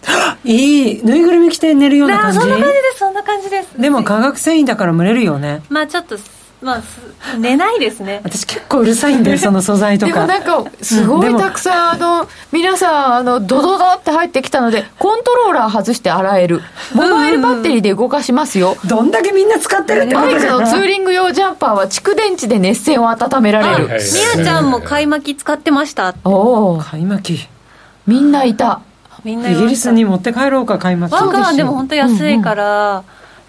[0.45, 1.05] いい。
[1.05, 2.39] ぬいぐるみ着て寝るような感じ。
[2.39, 3.81] そんな感じですそんな感じです。
[3.81, 5.63] でも化学繊維だから蒸れるよね。
[5.69, 6.17] まあちょっと
[6.63, 6.83] まあ
[7.39, 8.21] 寝ないですね。
[8.25, 10.13] 私結構うるさいんだよ その素材とか。
[10.15, 16.63] でもなんかすごいたくさん、あの皆さんあのドドドって入ってきたのでコントローラー外して洗える。
[16.95, 23.87] モバイルバッテリーで動かしますよ、どんだけみんな使ってるってことバイクのツーリング用ジャンパーは蓄電池で熱線を温められる。
[23.87, 23.93] み
[24.41, 26.15] やちゃんも買い巻き使ってました？
[26.25, 27.49] おお買い巻き。
[28.07, 28.81] みんないた。
[29.25, 31.21] みんなイギリスに持って帰ろうか買い巻き。
[31.21, 33.03] ワンでも本当安いから、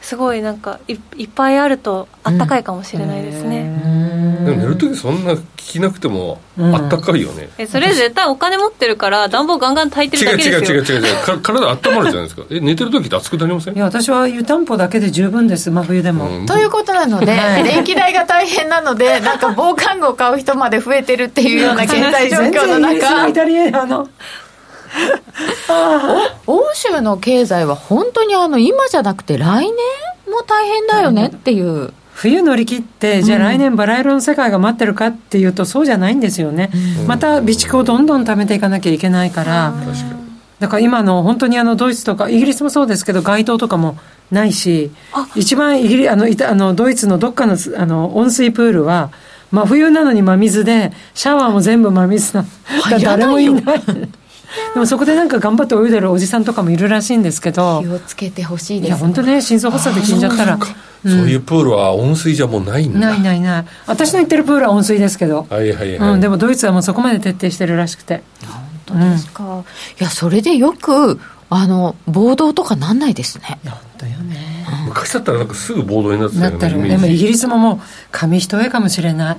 [0.08, 5.44] すごいなんかいいっぱいあるとあったかいかもしれないですね、でも寝る時そんな聞
[5.74, 11.00] きなくてもあったかいよね、えそれ絶対お金持ってるから暖房ガンガン炊いてる違うだけですよ。
[11.00, 11.26] 違う違う違う違う。
[11.26, 12.44] か 体温まるじゃないですか。
[12.50, 13.76] え寝てる時って熱くなりません？
[13.76, 15.70] いや私は湯たんぽだけで十分です。
[15.70, 16.46] 真冬でも、うん。
[16.46, 17.26] ということなので
[17.66, 23.28] 電気代が大変なので なんか防寒具を買う人まで増えてるっていうような現在状況の中。
[23.28, 24.08] イタリアの
[26.48, 29.72] 欧州の経済は本当にあの今じゃなくて来年
[30.32, 36.72] も大変だよねっていう、冬乗り切ってじゃあ来年バラ色の世界が待ってるかっていうとそうじゃないんですよね、
[37.08, 39.74] また備蓄をどんどん貯めていかなきゃいけないから、
[40.60, 43.98] だから今の本当にあのドイツとかイギリスもそうですけど街灯とかも
[44.32, 44.92] ないし
[45.36, 49.12] 一番イギリあのいたあのドイツのどっかのあの温水プールは
[49.52, 52.46] 真冬なのに真水でシャワーも全部真水な
[52.90, 53.82] だ誰もいない
[54.74, 57.82] でもそこでなんか頑張って泳いでるおじさんとかもいるらしいんですけど。
[57.82, 58.90] 気をつけてほしいです。
[58.90, 60.58] いや本当ね心臓発作で死んじゃったら。
[61.04, 63.00] そういうプールは温水じゃもうないんだ。
[63.00, 63.66] ないないない。
[63.86, 68.24] 私の行ってるプールは温水ですけど、はいはいはい、うん、でもドイツはもうそこまで徹底してるらしくて。
[68.88, 69.64] 本当ですか、
[70.00, 71.20] いやそれでよく
[71.50, 73.60] あの暴動とかなんないですね。
[73.66, 74.58] 本当よね。
[74.86, 77.80] 昔だったらなんかすぐ暴動になってたよねでもイギリスももう
[78.12, 79.38] 紙一重かもしれない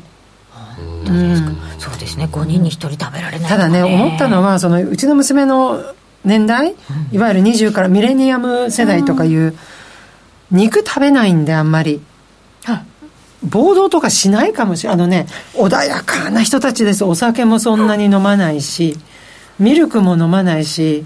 [1.07, 1.57] うん。
[1.79, 2.29] そうですね。
[2.31, 5.83] 5人に1人食べられないただね思ったのはそのうちの娘の
[6.24, 6.74] 年代、
[7.12, 9.57] いわゆる20からミレニアム世代とかいう、
[10.51, 12.03] 肉食べないんであんまり、
[13.43, 14.99] 暴動とかしないかもしれない。
[14.99, 17.05] あのね穏やかな人たちです。
[17.05, 18.99] お酒もそんなに飲まないし
[19.59, 21.05] ミルクも飲まないし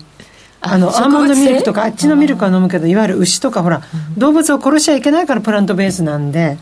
[0.61, 3.83] あのアーモンドミルクとかあっちのミルクは飲むけどいわゆる牛とかほら
[4.17, 6.59] 動物を殺しちゃいけないからプラントベースなんで。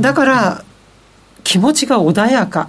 [0.00, 0.64] だから
[1.44, 2.68] 気持ちが穏やか。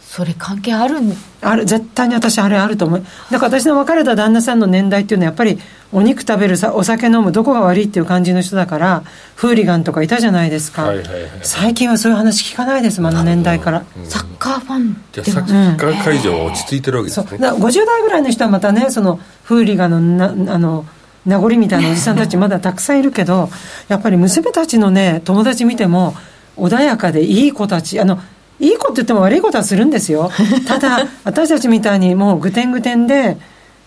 [0.00, 1.00] それ関係ある？
[1.00, 1.64] んある。
[1.64, 3.04] 絶対に私あれあると思う。
[3.32, 5.58] だから私の別れた旦那さんの年代っていうのはやっぱり
[5.92, 9.04] お肉食べるさお酒飲むどこが悪いっていう感じの人だから
[9.36, 20.84] フーリガンとかいたじゃないですか、はいはいはい、最近はそういう話聞かないですあの年代から、うん、サッカーファンじゃあサッカー会場は落ち着いてるわけですね、うん、50代ぐらいの人はまたねそのフーリガンのなあの
[21.26, 23.48] 名残みたいなおじさんたちまだたくさんいるけど
[23.88, 26.14] やっぱり娘たちのね友達見ても
[26.56, 28.20] 穏やかでいい子たちあの
[28.60, 30.30] いいこと言っても悪いことはするんですよ。
[30.66, 33.36] ただ私たちみたいにもうぐてんぐてんで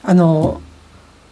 [0.04, 0.62] あの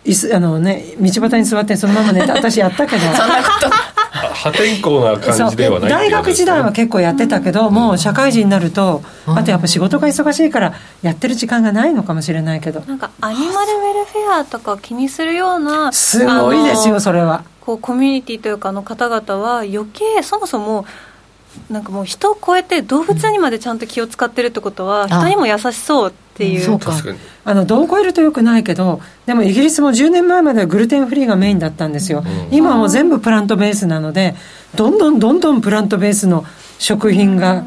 [0.06, 3.02] いすあのね道端に座ってそのまま寝て 私やったけど。
[3.02, 3.70] そんなこと。
[4.16, 12.82] 破天荒な感じではない大学時代は結構やってたけど、うん、もう社会人になると、うん、あとやっぱ仕事が忙しいからやってる時間がないのかもしれないけど。
[12.88, 17.44] なんかアニマルウェルフェアとか気にするようなすごいですよそれは。
[17.60, 20.86] こうコミュニティというかの方々は余計そもそも
[21.70, 26.94] なんかもう人を超えて動物にまでちゃんと気を使ってるってことは、人にも優しそうっていう、そうか。
[27.48, 34.34] あのどう超えるとよくないけどでもイギリスも10年前まではグルテンフリーがメインだったんですよ、うん、今はもう全部プラントベースなので
[34.76, 36.44] どんどんどんどんプラントベースの
[36.80, 37.64] 食品が、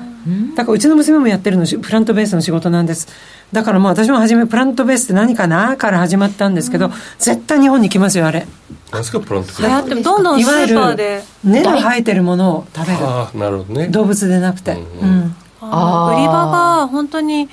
[0.57, 3.09] だからうちの娘もやってるのプラントベースの仕事なんです
[3.53, 8.47] だからもう私も初めプラントベースって何かなから始まったんですけど、うん、絶対日本に来ますよあれ。
[8.93, 10.03] 何ですかプラントベース？
[10.03, 12.99] どんどんスーパーで根の生えてるものを食べる。
[13.01, 13.89] あなるほどね。
[13.89, 17.49] 動物でなくて、うん、うん、あ売り場が本当に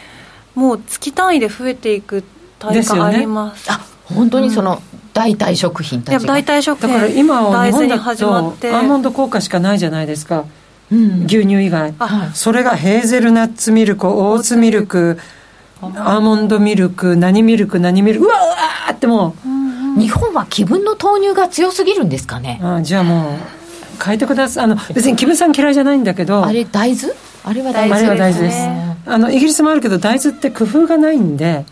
[0.53, 2.23] もう月単位で増えていく
[2.59, 4.81] 体感あります、ね、あ本当にその、
[5.13, 6.27] 代替食品たちが。
[6.27, 6.79] 代替食。
[6.79, 10.45] 品だから今は日本だとアーモンド効果しかないじゃないですか、
[10.91, 11.93] うん、牛乳以外、
[12.33, 15.17] それがヘーゼルナッツミルクオーツミルク
[15.81, 19.51] アーモンドミルク何ミルク何ミルクうわーってもう、う
[19.97, 22.59] ん、日本は気分の豆乳が強すぎるんですかね？
[22.63, 24.63] あじゃあもう変えてください。
[24.65, 26.45] あの別に気分さん嫌いじゃないんだけど。
[26.45, 27.13] あれ大豆？
[27.43, 29.11] あれは大豆です、ね、あれは大豆です。
[29.11, 31.65] あのイギリスもあるけど大豆って工夫がないんで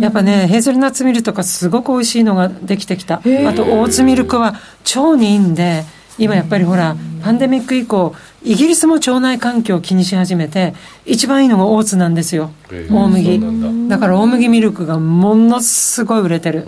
[0.00, 3.16] やっぱねヘーゼルナッツミルとかすごく美味しいのができてきた。
[3.16, 4.54] あとオーツミルクは
[4.96, 5.84] 腸にいいんで
[6.18, 10.74] 今やっぱりほらパンデミック以降イギリスも腸内環境を気にし始めて
[11.04, 12.50] 一番いいのがオーツなんですよ。
[12.90, 13.88] 大麦。
[13.88, 13.98] だ。
[13.98, 16.66] から大麦ミルクがものすごい売れてる。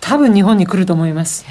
[0.00, 1.44] 多分日本に来ると思います。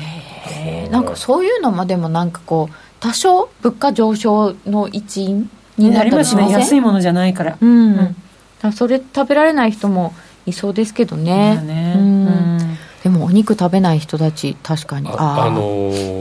[0.91, 7.57] なんかそういうのもでもなんかこう多少物価上昇の一因になりますね安いものじゃないから。
[7.59, 8.15] うん、
[8.63, 10.13] うん、それ食べられない人も
[10.45, 11.61] いそうですけどね。
[11.61, 15.09] ね、うん、でもお肉食べない人たち確かに。
[15.09, 16.20] ああのー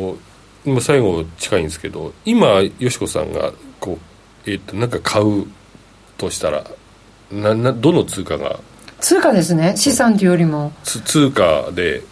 [0.64, 3.98] 今最後近いんですけど今よしこさんがこ
[4.46, 5.46] う、えー、となんか買う
[6.18, 6.64] としたら
[7.32, 8.58] ななどの通貨が？
[9.00, 9.76] 通貨ですね。
[9.76, 10.72] 資産というよりも。
[10.82, 12.02] 通貨で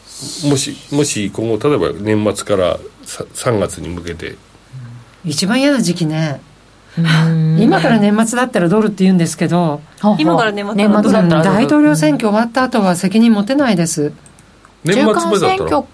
[0.49, 4.37] もしもし今後例えば年末から3月に向けて。
[5.25, 6.41] 一番嫌な時期ね。
[7.59, 9.81] 今から年末だったらドルって言うんですけど
[10.19, 10.75] 今から年末
[11.13, 14.13] だったら大統領選挙終わった後は責任持てないです。
[14.85, 15.85] 年末までだったら、う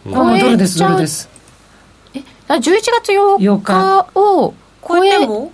[2.48, 2.60] 11
[3.02, 4.54] 月8日を
[4.86, 5.50] 超えも？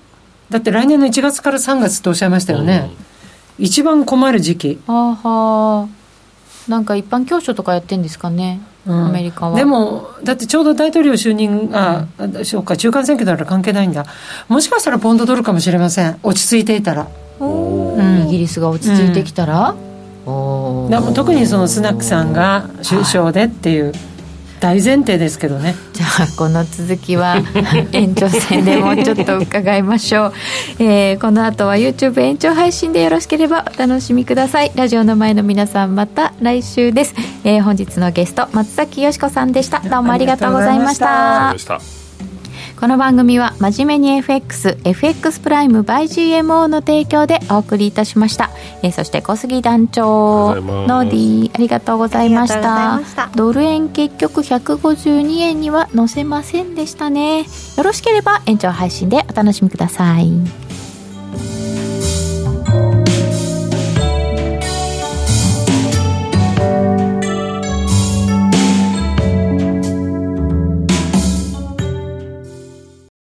[0.51, 2.91] だって来年の1月から3月とおっしゃいましたよね、
[3.59, 4.81] うん、一番困る時期。
[4.87, 5.89] はは。
[6.69, 9.57] なんか一般教書とかやってんですかね、うん、アメリカは。
[9.57, 14.07] でもだってちょうど大統領就任あ、うん、そうか中間選挙だから関係ないんだ。
[14.49, 16.19] もしかしたらポンドドルかもしれません。
[16.23, 17.09] 落ち着いていたら。
[17.39, 19.71] うん、イギリスが落ち着いてきたら、
[20.27, 23.95] うん、特にそのスナックさんが首相でっていう、はい
[24.61, 25.75] 大前提ですけどね。
[25.93, 27.37] じゃあこの続きは
[27.93, 30.33] 延長戦でもうちょっと伺いましょう、
[30.79, 34.73] えー、この後は YouTube 延長配信でよろしければお楽しみください。
[34.75, 39.81] ラジオの前の皆さんまた来週です、えー、本日のゲスト松崎よしこさんでした。
[39.81, 42.00] どうもありがとうございました
[42.81, 48.49] この番組は真面目に FX、FX プライム by GMO の提供でお送りいたしました。
[48.83, 53.03] えー、そして小杉団長、ノーディー、ありがとうございました。
[53.37, 57.41] ドル円結局152円には載せませんでしたね。
[57.41, 60.70] よろしければ延長配信でお楽しみください。